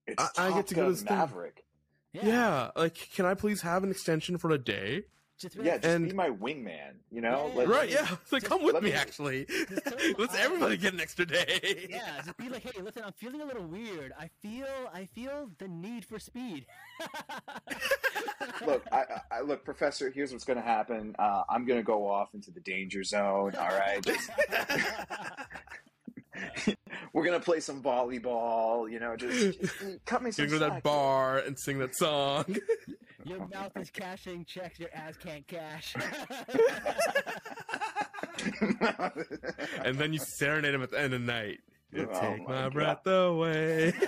It's 0.06 0.22
I- 0.38 0.48
I 0.48 0.54
get 0.54 0.66
to 0.68 0.74
go 0.74 0.80
to 0.82 0.84
Gun 0.86 0.92
this 0.92 1.02
thing. 1.02 1.16
Maverick. 1.16 1.64
yeah. 2.12 2.70
like, 2.76 2.94
can 3.14 3.26
I 3.26 3.34
please 3.34 3.60
have 3.62 3.84
an 3.84 3.90
extension 3.90 4.38
for 4.38 4.50
a 4.50 4.58
day? 4.58 5.04
Just 5.38 5.56
be 5.56 5.64
Yeah, 5.64 5.76
just 5.78 5.86
And- 5.86 6.08
be 6.08 6.12
my 6.14 6.30
wingman. 6.30 6.94
You 7.12 7.20
know, 7.20 7.48
Yeah. 7.48 7.58
Let- 7.58 7.68
right? 7.68 7.88
Yeah. 7.88 8.06
It's 8.22 8.32
like, 8.32 8.42
just 8.42 8.50
come 8.52 8.64
with 8.64 8.74
me. 8.76 8.90
me- 8.90 8.92
Actually, 8.92 9.44
Just 9.46 9.86
let's 10.18 10.34
everybody 10.36 10.76
get 10.76 10.94
an 10.94 11.00
extra 11.00 11.24
day. 11.24 11.86
yeah, 11.88 12.20
just 12.24 12.36
be 12.36 12.48
like, 12.48 12.62
hey, 12.62 12.82
listen, 12.82 13.02
I'm 13.04 13.12
feeling 13.12 13.40
a 13.40 13.44
little 13.44 13.64
weird. 13.66 14.12
I 14.18 14.28
feel, 14.42 14.66
I 14.92 15.06
feel 15.06 15.50
the 15.58 15.68
need 15.68 16.04
for 16.04 16.18
speed. 16.18 16.66
look, 18.66 18.82
I, 18.90 18.96
I- 19.30 19.36
I 19.38 19.40
look, 19.42 19.64
Professor. 19.64 20.10
Here's 20.10 20.32
what's 20.32 20.44
going 20.44 20.58
to 20.58 20.64
happen. 20.64 21.14
Uh, 21.18 21.44
I'm 21.48 21.64
going 21.64 21.78
to 21.78 21.84
go 21.84 22.08
off 22.08 22.34
into 22.34 22.50
the 22.50 22.60
danger 22.60 23.04
zone. 23.04 23.54
All 23.54 23.68
right, 23.68 24.02
Just- 24.04 24.30
we're 27.12 27.24
going 27.24 27.38
to 27.38 27.44
play 27.44 27.60
some 27.60 27.82
volleyball. 27.82 28.90
You 28.90 28.98
know, 29.00 29.16
just, 29.16 29.60
just 29.60 30.04
cut 30.04 30.22
me 30.22 30.30
some 30.30 30.46
Gonna 30.46 30.58
go 30.58 30.64
to 30.66 30.70
that 30.72 30.82
bar 30.82 31.38
and 31.38 31.58
sing 31.58 31.78
that 31.78 31.94
song. 31.96 32.44
Your 33.28 33.46
mouth 33.48 33.76
is 33.76 33.90
cashing 33.90 34.44
checks. 34.44 34.78
Your 34.78 34.90
ass 34.94 35.16
can't 35.16 35.46
cash. 35.46 35.94
and 39.84 39.98
then 39.98 40.12
you 40.12 40.18
serenade 40.18 40.74
him 40.74 40.82
at 40.82 40.90
the 40.90 40.98
end 40.98 41.14
of 41.14 41.20
the 41.20 41.26
night. 41.26 41.58
You 41.92 42.08
Oh 42.12 42.20
take 42.20 42.46
my 42.46 42.62
my 42.62 42.68
breath 42.68 43.06
away. 43.06 43.92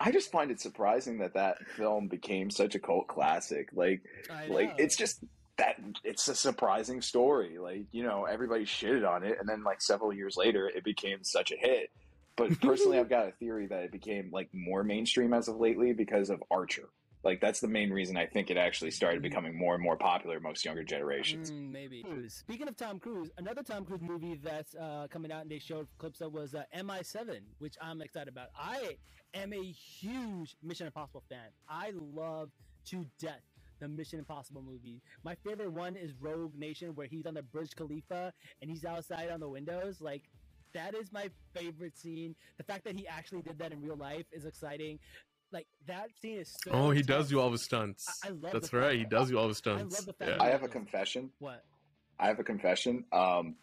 I 0.00 0.12
just 0.12 0.30
find 0.30 0.50
it 0.50 0.60
surprising 0.60 1.18
that 1.18 1.34
that 1.34 1.66
film 1.76 2.08
became 2.08 2.50
such 2.50 2.74
a 2.74 2.78
cult 2.78 3.06
classic. 3.06 3.70
Like, 3.72 4.02
like 4.48 4.74
it's 4.76 4.96
just 4.96 5.24
that 5.56 5.76
it's 6.02 6.28
a 6.28 6.34
surprising 6.34 7.00
story. 7.00 7.58
Like, 7.58 7.84
you 7.92 8.02
know, 8.02 8.24
everybody 8.24 8.66
shitted 8.66 9.08
on 9.08 9.24
it, 9.24 9.38
and 9.40 9.48
then 9.48 9.64
like 9.64 9.80
several 9.80 10.12
years 10.12 10.36
later, 10.36 10.68
it 10.68 10.84
became 10.84 11.18
such 11.22 11.52
a 11.52 11.56
hit. 11.56 11.90
But 12.36 12.60
personally, 12.60 12.98
I've 12.98 13.08
got 13.08 13.28
a 13.28 13.32
theory 13.32 13.66
that 13.66 13.84
it 13.84 13.92
became 13.92 14.30
like 14.32 14.48
more 14.52 14.82
mainstream 14.82 15.32
as 15.32 15.48
of 15.48 15.56
lately 15.56 15.92
because 15.92 16.30
of 16.30 16.42
Archer. 16.50 16.88
Like, 17.22 17.40
that's 17.40 17.60
the 17.60 17.68
main 17.68 17.90
reason 17.90 18.18
I 18.18 18.26
think 18.26 18.50
it 18.50 18.58
actually 18.58 18.90
started 18.90 19.22
becoming 19.22 19.56
more 19.56 19.74
and 19.74 19.82
more 19.82 19.96
popular 19.96 20.36
amongst 20.36 20.62
younger 20.64 20.84
generations. 20.84 21.50
Mm, 21.50 21.72
maybe. 21.72 22.02
Cruise. 22.02 22.34
Speaking 22.34 22.68
of 22.68 22.76
Tom 22.76 22.98
Cruise, 22.98 23.30
another 23.38 23.62
Tom 23.62 23.86
Cruise 23.86 24.02
movie 24.02 24.38
that's 24.42 24.74
uh, 24.74 25.06
coming 25.10 25.32
out 25.32 25.42
and 25.42 25.50
they 25.50 25.58
showed 25.58 25.86
clips 25.96 26.20
of 26.20 26.34
was 26.34 26.54
uh, 26.54 26.64
MI7, 26.76 27.40
which 27.60 27.76
I'm 27.80 28.02
excited 28.02 28.28
about. 28.28 28.48
I 28.54 28.98
am 29.32 29.54
a 29.54 29.62
huge 29.62 30.54
Mission 30.62 30.86
Impossible 30.86 31.22
fan. 31.28 31.48
I 31.66 31.92
love 31.94 32.50
to 32.86 33.06
death 33.18 33.40
the 33.80 33.88
Mission 33.88 34.18
Impossible 34.18 34.62
movie. 34.62 35.00
My 35.24 35.34
favorite 35.34 35.72
one 35.72 35.96
is 35.96 36.12
Rogue 36.20 36.54
Nation, 36.54 36.94
where 36.94 37.06
he's 37.06 37.24
on 37.26 37.34
the 37.34 37.42
Burj 37.42 37.74
Khalifa 37.74 38.32
and 38.60 38.70
he's 38.70 38.84
outside 38.84 39.30
on 39.30 39.40
the 39.40 39.48
windows. 39.48 40.00
Like, 40.00 40.24
that 40.74 40.94
is 40.94 41.10
my 41.12 41.30
favorite 41.54 41.96
scene. 41.96 42.34
The 42.58 42.64
fact 42.64 42.84
that 42.84 42.96
he 42.96 43.06
actually 43.08 43.42
did 43.42 43.58
that 43.58 43.72
in 43.72 43.80
real 43.82 43.96
life 43.96 44.26
is 44.32 44.44
exciting. 44.44 44.98
Like 45.52 45.66
that 45.86 46.08
scene 46.20 46.38
is 46.38 46.54
so. 46.64 46.70
oh, 46.72 46.90
he 46.90 47.02
does 47.02 47.28
do 47.28 47.40
all 47.40 47.50
the 47.50 47.58
stunts. 47.58 48.06
I- 48.24 48.28
I 48.28 48.30
love 48.30 48.52
That's 48.52 48.68
the 48.70 48.76
right. 48.78 48.86
fact- 48.88 48.98
He 48.98 49.04
does 49.04 49.28
do 49.30 49.38
all 49.38 49.44
the 49.44 49.48
his 49.48 49.62
I 49.66 49.70
love 49.70 49.78
stunts. 49.92 50.04
the 50.04 50.12
fact 50.12 50.30
Yeah. 50.38 50.42
I 50.44 50.48
have 50.50 50.62
a 50.62 50.68
confession. 50.68 51.30
What? 51.38 51.64
I 52.18 52.26
have 52.28 52.38
a 52.38 52.44
confession. 52.44 53.04
Um, 53.12 53.56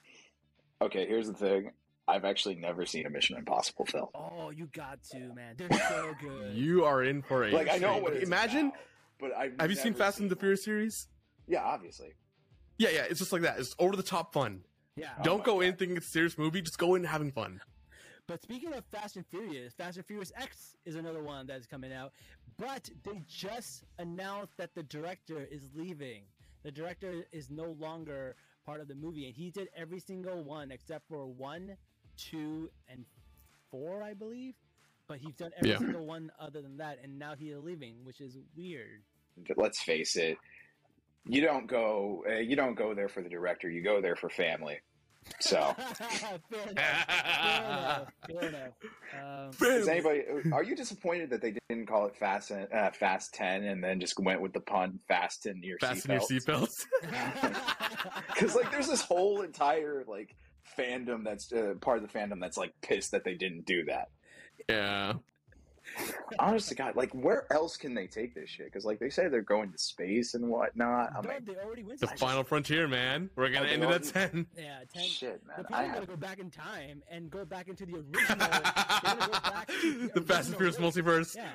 okay, 0.82 1.06
here's 1.08 1.28
the 1.28 1.34
thing. 1.34 1.72
I've 2.08 2.26
actually 2.26 2.56
never 2.56 2.86
seen 2.86 3.06
a 3.06 3.10
Mission 3.10 3.38
Impossible 3.38 3.86
film. 3.86 4.08
Oh, 4.16 4.50
you 4.50 4.68
got 4.74 5.02
to, 5.12 5.20
man. 5.34 5.56
They're 5.58 5.72
so 5.88 6.14
good. 6.20 6.54
You 6.56 6.84
are 6.84 7.04
in 7.04 7.22
for 7.22 7.46
a 7.46 7.52
Like 7.52 7.70
I 7.70 7.78
know 7.78 7.94
treat. 7.94 8.04
what 8.04 8.14
it's 8.14 8.26
Imagine. 8.28 8.68
about, 8.68 8.80
but 9.20 9.36
I've 9.38 9.54
Have 9.60 9.70
you 9.70 9.76
seen 9.78 9.94
never 9.94 10.04
Fast 10.06 10.20
and 10.20 10.30
the. 10.30 10.36
Furious 10.36 10.64
series? 10.64 11.08
Yeah, 11.48 11.62
obviously. 11.64 12.14
Yeah, 12.78 12.90
yeah. 12.90 13.04
It's 13.10 13.20
just 13.20 13.32
like 13.32 13.44
that. 13.44 13.60
It's 13.60 13.76
over 13.80 13.96
the 13.96 14.04
top 14.04 14.34
fun. 14.34 14.62
Yeah. 14.96 15.10
Oh 15.20 15.24
Don't 15.24 15.40
my 15.40 15.46
go 15.46 15.62
in 15.62 15.76
thinking 15.76 15.98
it's 15.98 16.08
a 16.08 16.12
serious 16.12 16.38
movie. 16.38 16.62
Just 16.62 16.78
go 16.78 16.96
in 16.96 17.04
having 17.04 17.32
fun. 17.32 17.62
But 18.28 18.42
speaking 18.42 18.74
of 18.74 18.86
Fast 18.86 19.16
and 19.18 19.26
Furious, 19.26 19.74
Fast 19.74 19.98
and 19.98 20.06
Furious 20.06 20.32
X 20.38 20.76
is 20.86 20.96
another 20.96 21.22
one 21.24 21.48
that's 21.48 21.66
coming 21.66 21.92
out. 21.92 22.14
But 22.58 22.90
they 23.04 23.22
just 23.28 23.84
announced 24.00 24.58
that 24.58 24.74
the 24.76 24.84
director 24.84 25.48
is 25.50 25.64
leaving. 25.76 26.24
The 26.64 26.72
director 26.72 27.26
is 27.32 27.50
no 27.50 27.76
longer 27.80 28.36
part 28.66 28.80
of 28.80 28.88
the 28.88 28.96
movie, 28.96 29.26
and 29.26 29.36
he 29.36 29.50
did 29.50 29.70
every 29.76 30.00
single 30.00 30.44
one 30.44 30.72
except 30.72 31.08
for 31.10 31.26
one, 31.26 31.76
two, 32.16 32.70
and 32.88 33.04
four, 33.72 34.04
I 34.04 34.14
believe. 34.14 34.54
But 35.08 35.18
he's 35.18 35.36
done 35.36 35.52
every 35.58 35.72
Yeah. 35.72 35.80
single 35.80 36.06
one 36.06 36.32
other 36.40 36.62
than 36.62 36.78
that, 36.78 37.00
and 37.04 37.18
now 37.18 37.36
he 37.36 37.50
is 37.50 37.62
leaving, 37.64 38.06
which 38.06 38.22
is 38.22 38.38
weird. 38.56 39.02
Let's 39.58 39.82
face 39.82 40.16
it. 40.16 40.38
You 41.26 41.42
don't 41.42 41.68
go. 41.68 42.24
Uh, 42.28 42.36
you 42.40 42.56
don't 42.56 42.76
go 42.76 42.94
there 42.94 43.10
for 43.10 43.22
the 43.22 43.30
director. 43.30 43.70
You 43.70 43.84
go 43.84 44.02
there 44.02 44.16
for 44.16 44.30
family. 44.30 44.80
So, 45.40 45.76
fair 45.96 46.70
enough. 46.70 46.72
Fair 46.72 46.72
enough. 47.62 48.08
Fair 48.28 48.50
enough. 48.50 48.72
Um, 49.62 49.68
is 49.68 49.88
anybody? 49.88 50.24
Are 50.52 50.64
you 50.64 50.76
disappointed 50.76 51.30
that 51.30 51.42
they 51.44 51.54
didn't 51.70 51.86
call 51.86 52.08
it 52.08 52.16
Fast 52.16 52.52
uh, 52.52 52.90
Fast 52.92 53.34
Ten 53.36 53.64
and 53.64 53.84
then 53.84 54.00
just 54.00 54.20
went 54.20 54.42
with 54.42 54.52
the 54.54 54.62
pun 54.62 55.00
"Fasten 55.08 55.62
your 55.64 55.78
Fasten 55.78 56.12
your 56.12 56.22
seatbelts"? 56.22 56.86
seatbelts. 57.04 57.56
Because 58.34 58.56
like, 58.56 58.72
there's 58.72 58.88
this 58.88 59.02
whole 59.02 59.42
entire 59.44 60.04
like 60.08 60.36
fandom 60.78 61.24
that's 61.24 61.54
uh, 61.54 61.76
part 61.82 62.02
of 62.02 62.12
the 62.12 62.18
fandom 62.18 62.40
that's 62.40 62.58
like 62.58 62.74
pissed 62.82 63.12
that 63.12 63.24
they 63.24 63.36
didn't 63.36 63.66
do 63.66 63.86
that. 63.86 64.10
yeah. 64.68 65.14
Honest 66.40 66.70
to 66.70 66.76
God, 66.76 66.96
like 66.96 67.12
where 67.14 67.52
else 67.52 67.76
can 67.78 67.94
they 67.94 68.08
take 68.08 68.34
this 68.34 68.50
shit? 68.50 68.66
Because 68.66 68.86
like 68.86 69.00
they 69.00 69.10
say 69.10 69.28
they're 69.28 69.42
going 69.42 69.72
to 69.72 69.78
space 69.78 70.34
and 70.34 70.48
whatnot. 70.50 71.12
I'm 71.16 71.22
Bro, 71.24 71.34
like, 71.34 71.46
they 71.46 71.56
already 71.58 71.84
went 71.84 72.00
The 72.00 72.08
to 72.08 72.16
final 72.18 72.44
frontier, 72.44 72.88
man. 72.88 73.30
We're 73.36 73.46
oh, 73.46 73.52
gonna 73.52 73.68
Oh, 73.68 73.70
end 73.74 73.84
it 73.84 73.86
at 73.86 73.92
already- 73.92 74.12
ten. 74.12 74.48
Yeah, 74.58 74.80
ten. 74.94 75.04
shit, 75.04 75.42
man. 75.46 75.56
The 75.58 75.64
people 75.66 75.76
I 75.76 75.84
are 75.84 75.86
have 75.88 75.94
gonna 75.96 76.06
go 76.08 76.16
back 76.16 76.40
in 76.40 76.50
time 76.50 77.04
and 77.12 77.30
go 77.30 77.44
back 77.46 77.68
into 77.68 77.86
the 77.86 77.96
original. 77.96 78.38
they're 78.38 78.38
go 78.38 79.32
back 79.42 79.68
to 79.68 80.10
the 80.14 80.22
Fast 80.28 80.48
and 80.50 80.58
Furious 80.58 80.80
original- 80.80 80.92
multiverse. 80.92 81.36
Yeah, 81.36 81.50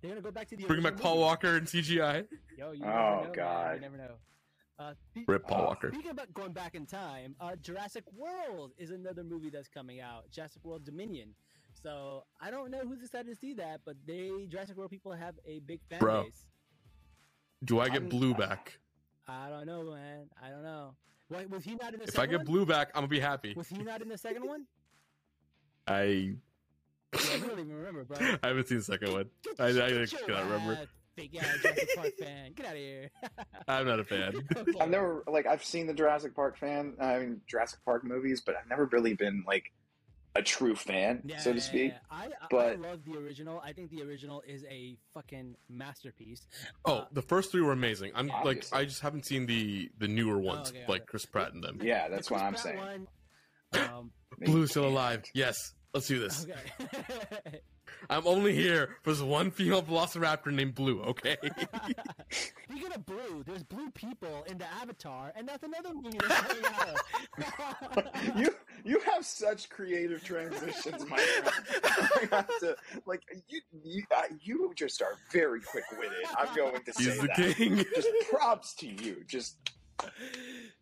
they're 0.00 0.10
gonna 0.10 0.20
go 0.22 0.30
back 0.30 0.48
to 0.48 0.56
the. 0.56 0.64
Bring 0.64 0.82
back 0.82 0.96
Paul. 0.96 1.18
Walker 1.18 1.56
and 1.56 1.66
CGI. 1.66 2.26
Yo, 2.56 2.72
you 2.72 2.84
Oh, 2.84 2.86
never 2.86 2.90
know, 2.90 3.22
man. 3.24 3.32
God. 3.32 3.74
You 3.74 3.80
never 3.80 3.96
know. 3.96 4.14
Uh, 4.78 4.92
Rip 5.28 5.46
Paul 5.46 5.60
Uh, 5.60 5.64
Walker. 5.66 5.88
Speaking 5.92 6.10
about 6.10 6.32
going 6.34 6.52
back 6.52 6.74
in 6.74 6.84
time, 6.86 7.36
uh, 7.40 7.54
Jurassic 7.56 8.04
World 8.12 8.72
is 8.76 8.90
another 8.90 9.22
movie 9.22 9.50
that's 9.50 9.68
coming 9.68 10.00
out. 10.00 10.30
Jurassic 10.32 10.64
World 10.64 10.84
Dominion. 10.84 11.34
So 11.82 12.24
I 12.40 12.50
don't 12.50 12.70
know 12.70 12.80
who's 12.80 13.02
excited 13.02 13.28
to 13.32 13.36
see 13.36 13.54
that, 13.54 13.80
but 13.84 13.96
they 14.06 14.46
Jurassic 14.50 14.76
World 14.76 14.90
people 14.90 15.12
have 15.12 15.34
a 15.46 15.60
big 15.60 15.80
fan 15.88 16.00
Bro. 16.00 16.24
base. 16.24 16.44
Do 17.64 17.80
I 17.80 17.88
get 17.88 18.02
I'm- 18.02 18.08
Blue 18.08 18.34
back? 18.34 18.78
I 19.28 19.48
don't 19.48 19.66
know, 19.66 19.82
man. 19.84 20.28
I 20.42 20.50
don't 20.50 20.62
know. 20.64 20.94
Why, 21.28 21.46
was 21.46 21.64
he 21.64 21.74
not 21.76 21.94
in 21.94 22.00
the 22.00 22.06
If 22.06 22.18
I 22.18 22.26
get 22.26 22.38
one? 22.40 22.46
Blue 22.46 22.66
back, 22.66 22.88
I'm 22.94 23.00
gonna 23.02 23.08
be 23.08 23.20
happy. 23.20 23.54
Was 23.54 23.68
he 23.68 23.78
not 23.78 24.02
in 24.02 24.08
the 24.08 24.18
second 24.18 24.46
one? 24.46 24.66
I 25.86 26.02
Yeah, 26.02 27.34
you 27.36 27.46
don't 27.46 27.60
even 27.60 27.72
remember, 27.76 28.04
bro. 28.04 28.16
I 28.42 28.48
haven't 28.48 28.66
seen 28.68 28.78
the 28.78 28.84
second 28.84 29.12
one. 29.12 29.30
Get 29.42 29.60
I, 29.60 29.66
I 29.66 29.88
your- 29.88 30.06
cannot 30.06 30.44
remember. 30.50 30.86
Ass, 31.18 31.22
Fake 31.30 31.42
ass 31.42 31.58
Jurassic 31.62 31.88
Park 31.96 32.12
fan. 32.18 32.52
Get 32.54 32.66
out 32.66 32.72
of 32.72 32.78
here. 32.78 33.10
I'm 33.68 33.86
not 33.86 34.00
a 34.00 34.04
fan. 34.04 34.34
Okay. 34.56 34.78
I've 34.80 34.90
never 34.90 35.22
like 35.26 35.46
I've 35.46 35.64
seen 35.64 35.86
the 35.86 35.94
Jurassic 35.94 36.34
Park 36.34 36.58
fan. 36.58 36.94
I 37.00 37.18
mean 37.18 37.40
Jurassic 37.46 37.80
Park 37.84 38.04
movies, 38.04 38.40
but 38.44 38.56
I've 38.56 38.68
never 38.68 38.86
really 38.86 39.14
been 39.14 39.44
like 39.46 39.72
a 40.36 40.42
true 40.42 40.74
fan, 40.74 41.22
Yeah, 41.24 41.38
so 41.38 41.52
to 41.52 41.60
speak. 41.60 41.92
yeah. 41.92 41.98
I, 42.10 42.24
I, 42.24 42.28
But- 42.50 42.72
I 42.72 42.74
love 42.74 43.04
the 43.04 43.16
original. 43.16 43.60
I 43.64 43.72
think 43.72 43.90
the 43.90 44.02
original 44.02 44.42
is 44.44 44.64
a 44.64 44.96
fucking 45.14 45.54
masterpiece. 45.68 46.40
Oh, 46.84 46.94
Uh, 46.98 47.04
the 47.12 47.22
first 47.22 47.52
three 47.52 47.60
were 47.62 47.70
amazing. 47.72 48.10
I'm 48.16 48.26
Yeah. 48.26 48.40
like, 48.42 48.64
I 48.72 48.84
just 48.84 49.00
haven't 49.00 49.26
seen 49.26 49.46
the 49.46 49.90
the 49.98 50.08
newer 50.08 50.38
ones, 50.40 50.70
okay, 50.70 50.84
like 50.88 51.02
okay. 51.02 51.06
Chris 51.10 51.24
Pratt 51.26 51.52
and 51.52 51.62
them. 51.62 51.78
Yeah, 51.82 52.08
the 52.08 52.16
that's 52.16 52.30
what 52.32 52.40
Chris 52.40 52.46
I'm 52.46 52.52
Pratt 52.54 52.62
saying. 52.64 53.06
One, 53.80 53.88
um, 53.94 54.10
Blue's 54.40 54.70
still 54.70 54.86
alive. 54.88 55.22
Yes, 55.34 55.72
Let's 55.94 56.08
do 56.08 56.18
this. 56.18 56.44
Okay. 56.44 57.60
I'm 58.10 58.26
only 58.26 58.54
here 58.54 58.96
for 59.02 59.10
this 59.10 59.20
one 59.20 59.50
female 59.50 59.82
velociraptor 59.82 60.52
named 60.52 60.74
Blue. 60.74 61.00
Okay. 61.02 61.36
Speaking 62.30 62.92
of 62.94 63.06
blue, 63.06 63.42
there's 63.46 63.62
blue 63.62 63.90
people 63.90 64.44
in 64.48 64.58
the 64.58 64.66
Avatar, 64.80 65.32
and 65.36 65.48
that's 65.48 65.62
another 65.62 65.94
movie 65.94 66.18
that's 66.26 66.40
coming 66.42 66.64
out. 67.96 68.36
you 68.36 68.54
you 68.84 69.00
have 69.00 69.24
such 69.24 69.68
creative 69.70 70.22
transitions, 70.24 71.08
my 71.08 71.18
friend. 71.18 71.54
I 72.32 72.36
have 72.36 72.48
to 72.60 72.76
like 73.06 73.22
you 73.48 73.60
you, 73.82 74.02
uh, 74.14 74.22
you 74.40 74.72
just 74.76 75.00
are 75.02 75.16
very 75.32 75.60
quick 75.60 75.84
witted. 75.92 76.12
I'm 76.38 76.54
going 76.54 76.82
to 76.84 76.92
say 76.92 77.04
He's 77.04 77.18
the 77.20 77.26
that. 77.28 77.56
king. 77.56 77.76
Just 77.94 78.08
props 78.30 78.74
to 78.74 78.86
you. 78.86 79.24
Just 79.26 79.56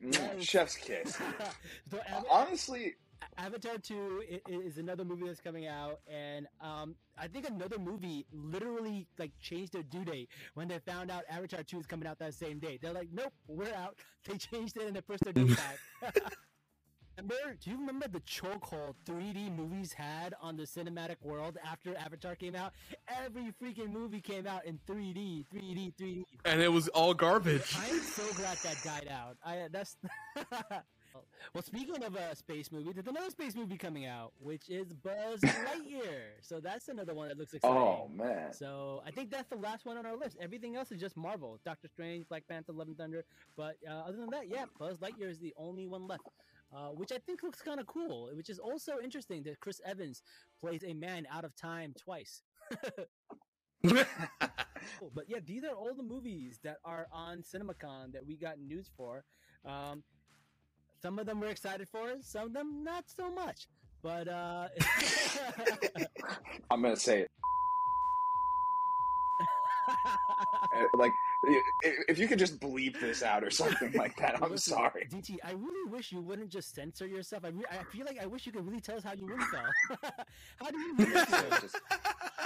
mm, 0.03 0.41
chef's 0.41 0.77
kiss. 0.77 1.19
so 1.91 1.99
Honestly, 2.31 2.95
Avatar 3.39 3.79
2 3.79 4.23
i- 4.31 4.41
i- 4.49 4.53
is 4.61 4.79
another 4.79 5.05
movie 5.05 5.27
that's 5.27 5.41
coming 5.41 5.67
out, 5.67 6.01
and 6.07 6.47
um, 6.61 6.95
I 7.19 7.29
think 7.29 7.49
another 7.49 7.79
movie 7.79 8.27
literally 8.33 9.07
like 9.19 9.33
changed 9.41 9.73
their 9.73 9.83
due 9.83 10.05
date 10.05 10.29
when 10.55 10.69
they 10.69 10.79
found 10.81 11.11
out 11.11 11.25
Avatar 11.31 11.63
2 11.63 11.81
is 11.81 11.87
coming 11.87 12.07
out 12.07 12.19
that 12.19 12.35
same 12.35 12.59
day. 12.59 12.79
They're 12.81 12.93
like, 12.93 13.09
nope, 13.13 13.33
we're 13.47 13.75
out. 13.75 13.97
They 14.27 14.37
changed 14.39 14.77
it 14.77 14.87
and 14.87 14.95
they 14.95 15.01
pushed 15.01 15.25
their 15.25 15.33
date 15.33 15.57
back. 15.57 15.79
remember? 17.17 17.57
Do 17.61 17.71
you 17.71 17.77
remember 17.77 18.07
the 18.09 18.21
chokehold 18.21 18.95
3D 19.05 19.57
movies 19.57 19.93
had 19.93 20.33
on 20.41 20.57
the 20.57 20.63
cinematic 20.63 21.17
world 21.23 21.59
after 21.65 21.97
Avatar 21.97 22.37
came 22.37 22.55
out? 22.55 22.73
Every 23.09 23.53
freaking 23.61 23.91
movie 23.93 24.21
came 24.21 24.47
out 24.47 24.65
in 24.65 24.79
3D, 24.89 25.45
3D, 25.53 25.93
3D. 25.97 26.23
and 26.45 26.61
it 26.63 26.69
was 26.73 26.87
all 26.89 27.15
garbage. 27.15 27.75
I'm 27.79 27.99
so 28.01 28.23
glad 28.35 28.57
that 28.59 28.77
died 28.85 29.09
out. 29.11 29.37
I 29.45 29.67
that's 29.73 29.97
well. 31.55 31.63
Speaking 31.63 32.03
of 32.05 32.15
a 32.17 32.35
space 32.37 32.71
movie, 32.73 32.93
there's 32.93 33.07
another 33.07 33.31
space 33.31 33.55
movie 33.55 33.77
coming 33.77 34.07
out, 34.07 34.33
which 34.39 34.69
is 34.69 34.93
Buzz 34.93 35.41
Lightyear. 35.43 36.41
So 36.41 36.61
that's 36.61 36.89
another 36.89 37.15
one 37.15 37.29
that 37.29 37.39
looks 37.39 37.55
exciting. 37.55 37.77
oh 37.77 38.09
man. 38.15 38.53
So 38.53 39.03
I 39.07 39.11
think 39.11 39.31
that's 39.31 39.49
the 39.49 39.57
last 39.57 39.85
one 39.87 39.97
on 39.97 40.07
our 40.07 40.17
list. 40.17 40.37
Everything 40.41 40.77
else 40.77 40.91
is 40.93 41.01
just 41.01 41.17
Marvel, 41.17 41.59
Doctor 41.65 41.89
Strange, 41.89 42.29
Black 42.29 42.45
Panther, 42.49 42.73
Love 42.73 42.89
and 42.89 42.97
Thunder. 42.97 43.25
But 43.57 43.77
uh, 43.89 43.93
other 44.09 44.17
than 44.19 44.31
that, 44.31 44.49
yeah, 44.49 44.65
Buzz 44.79 44.99
Lightyear 44.99 45.31
is 45.31 45.39
the 45.39 45.55
only 45.57 45.87
one 45.87 46.07
left. 46.07 46.29
Uh, 46.75 46.89
which 46.89 47.13
I 47.13 47.19
think 47.19 47.43
looks 47.43 47.61
kind 47.61 47.79
of 47.79 47.87
cool. 47.87 48.31
Which 48.35 48.49
is 48.49 48.59
also 48.59 48.93
interesting 49.03 49.43
that 49.43 49.61
Chris 49.61 49.81
Evans 49.85 50.23
plays 50.59 50.83
a 50.87 50.95
man 50.95 51.27
out 51.31 51.45
of 51.45 51.55
time 51.55 51.93
twice. 52.03 52.43
Cool. 54.99 55.11
But 55.15 55.25
yeah, 55.29 55.39
these 55.45 55.65
are 55.65 55.75
all 55.75 55.95
the 55.95 56.03
movies 56.03 56.59
that 56.65 56.79
are 56.85 57.07
on 57.13 57.43
CinemaCon 57.43 58.13
that 58.13 58.27
we 58.27 58.37
got 58.37 58.59
news 58.59 58.91
for. 58.97 59.25
Um, 59.65 60.03
some 61.03 61.19
of 61.19 61.27
them 61.27 61.41
we're 61.41 61.49
excited 61.49 61.89
for, 61.89 62.15
some 62.21 62.45
of 62.47 62.53
them 62.53 62.85
not 62.85 63.05
so 63.11 63.29
much. 63.31 63.67
But 64.05 64.29
uh, 64.29 64.69
I'm 66.71 66.83
gonna 66.83 66.97
say 66.97 67.23
it. 67.23 67.31
Uh, 70.75 70.87
Like, 70.97 71.13
if 72.09 72.19
you 72.19 72.29
could 72.29 72.39
just 72.39 72.61
bleep 72.61 72.99
this 73.01 73.23
out 73.23 73.43
or 73.43 73.51
something 73.51 73.93
like 73.97 74.17
that, 74.17 74.41
I'm 74.41 74.53
Listen, 74.53 74.75
sorry. 74.75 75.07
DT, 75.11 75.39
I 75.43 75.51
really 75.53 75.91
wish 75.91 76.13
you 76.13 76.21
wouldn't 76.21 76.51
just 76.51 76.73
censor 76.75 77.07
yourself. 77.07 77.45
I, 77.45 77.49
re- 77.49 77.65
I 77.71 77.83
feel 77.93 78.07
like 78.07 78.19
I 78.23 78.27
wish 78.27 78.47
you 78.47 78.53
could 78.53 78.65
really 78.65 78.81
tell 78.81 78.97
us 78.97 79.03
how 79.03 79.13
you 79.13 79.27
really 79.27 79.45
felt. 79.53 79.65
how 80.61 80.71
do 80.71 80.79
you 80.79 80.95
really 80.97 81.27
feel? 81.27 81.51
Just- 81.61 81.77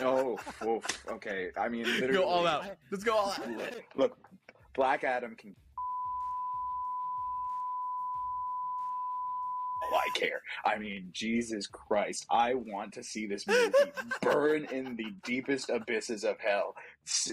no, 0.01 0.38
oof, 0.66 1.05
okay. 1.12 1.51
I 1.59 1.69
mean, 1.69 1.85
literally, 1.85 2.14
Go 2.14 2.25
all 2.25 2.47
out. 2.47 2.62
I- 2.64 2.77
Let's 2.90 3.05
go 3.05 3.14
all 3.14 3.31
out. 3.31 3.49
Look, 3.57 3.85
look, 3.97 4.16
Black 4.75 5.05
Adam 5.05 5.37
can. 5.37 5.55
Care. 10.18 10.40
I 10.64 10.79
mean, 10.79 11.11
Jesus 11.12 11.66
Christ. 11.66 12.26
I 12.31 12.55
want 12.55 12.92
to 12.94 13.02
see 13.05 13.26
this 13.26 13.46
movie 13.46 13.72
burn 14.22 14.64
in 14.66 14.96
the 14.96 15.12
deepest 15.24 15.70
abysses 15.70 16.24
of 16.24 16.37
hell. 16.40 16.74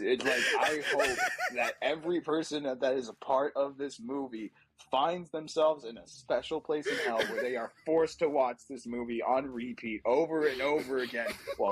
Like, 0.01 0.23
I 0.59 0.81
hope 0.91 1.17
that 1.55 1.73
every 1.81 2.21
person 2.21 2.63
that 2.63 2.81
that 2.81 2.93
is 2.95 3.09
a 3.09 3.13
part 3.13 3.53
of 3.55 3.77
this 3.77 3.99
movie 3.99 4.51
finds 4.91 5.31
themselves 5.31 5.85
in 5.85 5.97
a 5.97 6.07
special 6.07 6.59
place 6.61 6.85
in 6.85 6.95
hell 7.05 7.17
where 7.31 7.41
they 7.41 7.55
are 7.55 7.71
forced 7.85 8.19
to 8.19 8.29
watch 8.29 8.57
this 8.69 8.85
movie 8.85 9.21
on 9.23 9.45
repeat 9.47 10.01
over 10.05 10.45
and 10.47 10.61
over 10.61 10.99
again 10.99 11.31
while 11.57 11.71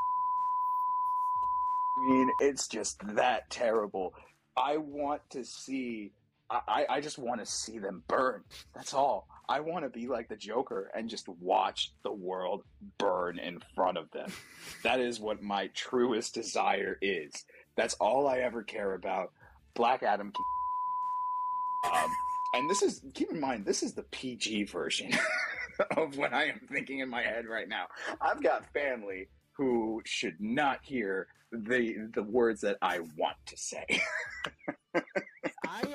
I 1.97 2.09
mean, 2.09 2.31
it's 2.39 2.67
just 2.67 2.97
that 3.15 3.49
terrible. 3.51 4.13
I 4.57 4.77
want 4.77 5.21
to 5.31 5.43
see. 5.43 6.13
I- 6.49 6.85
I 6.89 6.99
just 7.01 7.17
want 7.17 7.39
to 7.39 7.45
see 7.45 7.79
them 7.79 8.03
burn. 8.07 8.43
That's 8.75 8.93
all. 8.93 9.27
I 9.51 9.59
want 9.59 9.83
to 9.83 9.89
be 9.89 10.07
like 10.07 10.29
the 10.29 10.37
Joker 10.37 10.89
and 10.95 11.09
just 11.09 11.27
watch 11.27 11.91
the 12.03 12.11
world 12.11 12.63
burn 12.97 13.37
in 13.37 13.59
front 13.75 13.97
of 13.97 14.09
them. 14.11 14.31
that 14.83 15.01
is 15.01 15.19
what 15.19 15.41
my 15.41 15.67
truest 15.73 16.33
desire 16.33 16.97
is. 17.01 17.33
That's 17.75 17.93
all 17.95 18.29
I 18.29 18.37
ever 18.37 18.63
care 18.63 18.93
about. 18.93 19.33
Black 19.75 20.03
Adam. 20.03 20.31
Um, 21.83 22.11
and 22.53 22.69
this 22.69 22.83
is 22.83 23.01
keep 23.15 23.31
in 23.31 23.39
mind 23.39 23.65
this 23.65 23.81
is 23.81 23.93
the 23.93 24.03
PG 24.03 24.65
version 24.65 25.09
of 25.97 26.15
what 26.15 26.31
I 26.31 26.45
am 26.45 26.61
thinking 26.71 26.99
in 26.99 27.09
my 27.09 27.23
head 27.23 27.47
right 27.47 27.67
now. 27.67 27.87
I've 28.21 28.43
got 28.43 28.71
family 28.71 29.29
who 29.53 30.03
should 30.05 30.39
not 30.39 30.81
hear 30.83 31.25
the 31.51 32.07
the 32.13 32.21
words 32.21 32.61
that 32.61 32.77
I 32.79 32.99
want 33.17 33.37
to 33.47 33.57
say. 33.57 33.85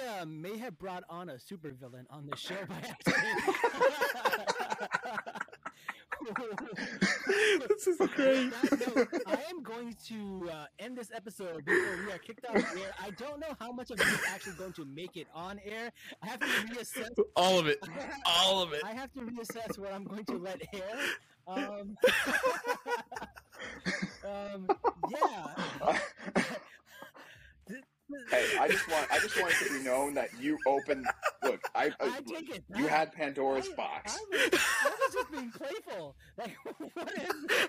I 0.06 0.20
uh, 0.20 0.24
may 0.26 0.56
have 0.58 0.78
brought 0.78 1.04
on 1.10 1.28
a 1.30 1.34
supervillain 1.34 2.04
on 2.10 2.26
the 2.26 2.36
show 2.36 2.54
by 2.68 2.76
accident. 2.88 3.24
this 7.68 7.86
is 7.86 7.96
great. 8.14 8.52
note, 8.96 9.08
I 9.26 9.42
am 9.50 9.62
going 9.62 9.96
to 10.06 10.50
uh, 10.52 10.66
end 10.78 10.96
this 10.96 11.10
episode 11.14 11.64
before 11.64 12.04
we 12.04 12.12
are 12.12 12.18
kicked 12.18 12.44
off 12.46 12.56
air. 12.56 12.92
I 13.02 13.10
don't 13.10 13.40
know 13.40 13.56
how 13.58 13.72
much 13.72 13.90
of 13.90 13.98
this 13.98 14.06
is 14.06 14.20
actually 14.32 14.54
going 14.54 14.74
to 14.74 14.84
make 14.84 15.16
it 15.16 15.26
on 15.34 15.60
air. 15.64 15.90
I 16.22 16.26
have 16.26 16.40
to 16.40 16.46
reassess. 16.46 17.08
All 17.34 17.58
of 17.58 17.66
it. 17.66 17.78
All 18.26 18.62
of 18.62 18.72
it. 18.72 18.82
I 18.84 18.92
have 18.92 19.12
to 19.14 19.20
reassess 19.20 19.78
what 19.78 19.92
I'm 19.92 20.04
going 20.04 20.24
to 20.26 20.38
let 20.38 20.62
air. 20.72 20.98
Um, 21.48 21.96
um, 24.24 24.68
yeah. 25.08 25.98
hey, 28.30 28.58
I 28.58 28.68
just 28.68 28.88
want 28.90 29.06
I 29.10 29.18
just 29.18 29.40
want 29.40 29.52
it 29.52 29.66
to 29.66 29.78
be 29.78 29.84
known 29.84 30.14
that 30.14 30.30
you 30.40 30.58
opened. 30.66 31.06
Look, 31.42 31.60
I, 31.74 31.86
uh, 32.00 32.10
I 32.12 32.20
take 32.20 32.54
it. 32.54 32.64
you 32.74 32.84
back. 32.84 32.92
had 32.92 33.12
Pandora's 33.12 33.68
I, 33.72 33.76
box. 33.76 34.18
I 34.18 34.20
was, 34.30 34.60
I 34.84 34.90
was 34.90 35.14
just 35.14 35.32
being 35.32 35.50
playful. 35.50 36.16
Like, 36.38 36.54
what 36.94 37.12
is? 37.14 37.68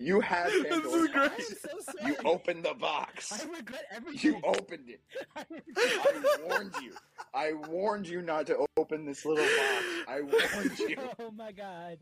You 0.00 0.20
had 0.20 0.50
Pandora's 0.68 1.08
box. 1.10 1.54
so. 1.60 2.06
You 2.06 2.16
opened 2.24 2.64
the 2.64 2.74
box. 2.74 3.32
I 3.32 3.44
regret 3.56 3.84
everything. 3.94 4.32
You 4.32 4.40
opened 4.42 4.88
it. 4.88 5.00
I 5.36 5.44
I 5.76 6.38
warned 6.48 6.74
you. 6.82 6.92
I 7.32 7.52
warned 7.68 8.08
you 8.08 8.20
not 8.20 8.46
to 8.48 8.66
open 8.76 9.04
this 9.04 9.24
little 9.24 9.44
box. 9.44 9.84
I 10.08 10.20
warned 10.20 10.78
you. 10.80 10.96
oh 11.20 11.30
my 11.30 11.52
god. 11.52 11.98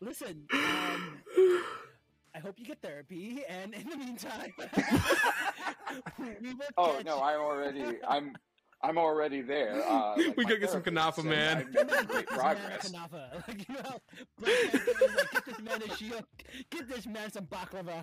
Listen, 0.00 0.44
um, 0.52 1.18
I 2.34 2.38
hope 2.40 2.58
you 2.58 2.64
get 2.64 2.82
therapy, 2.82 3.42
and 3.48 3.72
in 3.74 3.88
the 3.88 3.96
meantime, 3.96 4.52
we 6.18 6.54
will 6.54 6.66
Oh 6.76 7.00
no, 7.04 7.22
I'm 7.22 7.40
already. 7.40 7.98
I'm. 8.06 8.34
I'm 8.82 8.98
already 8.98 9.40
there. 9.40 9.82
Uh, 9.88 10.14
like 10.16 10.36
We 10.36 10.44
my 10.44 10.50
gotta 10.50 10.58
get 10.60 10.70
some 10.70 10.82
kanafa, 10.82 11.24
man. 11.24 11.56
I've 11.58 11.72
Get 11.72 11.86
made 11.86 11.96
this 11.96 12.06
great 12.06 12.26
progress. 12.38 12.92
kanafa. 12.92 13.48
Like, 13.48 13.66
you 13.66 13.74
know, 13.76 13.98
Black 14.38 14.52
Panther 14.72 14.90
is 15.04 15.14
like, 15.16 15.30
get 15.32 15.44
this 15.46 15.58
man 15.60 15.82
a 15.82 15.96
shield, 15.96 16.24
get 16.70 16.88
this 16.88 17.06
man 17.06 17.32
some 17.32 17.46
baklava. 17.46 18.02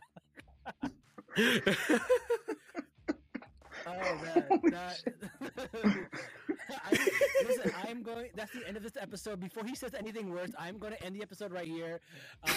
Oh 3.87 3.91
man, 4.23 4.61
that, 4.71 5.01
I, 6.69 7.09
listen, 7.45 7.71
I'm 7.87 8.03
going. 8.03 8.29
That's 8.35 8.51
the 8.53 8.67
end 8.67 8.77
of 8.77 8.83
this 8.83 8.97
episode. 8.99 9.39
Before 9.39 9.63
he 9.63 9.75
says 9.75 9.93
anything 9.93 10.29
worse, 10.31 10.51
I'm 10.57 10.77
going 10.77 10.93
to 10.93 11.03
end 11.03 11.15
the 11.15 11.21
episode 11.21 11.51
right 11.51 11.67
here. 11.67 11.99
Uh, 12.43 12.51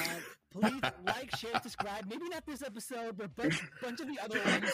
please 0.53 0.81
like, 1.07 1.35
share, 1.37 1.61
subscribe. 1.63 2.07
Maybe 2.09 2.29
not 2.29 2.47
this 2.47 2.63
episode, 2.63 3.17
but 3.17 3.27
a 3.27 3.29
bunch, 3.29 3.61
bunch 3.83 4.01
of 4.01 4.09
the 4.09 4.19
other 4.23 4.39
ones. 4.45 4.71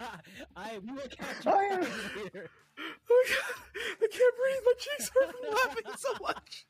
I, 0.00 0.20
I 0.56 0.78
we 0.78 0.92
will 0.92 1.00
catch 1.10 1.44
you 1.44 1.52
I 1.52 1.80
later. 2.22 2.50
Oh, 3.10 3.24
God. 3.28 3.54
I 4.02 4.06
can't 4.10 4.34
breathe. 4.36 4.62
My 4.64 4.72
cheeks 4.78 5.10
are 5.16 5.50
laughing 5.50 5.92
so 5.96 6.12
much. 6.20 6.66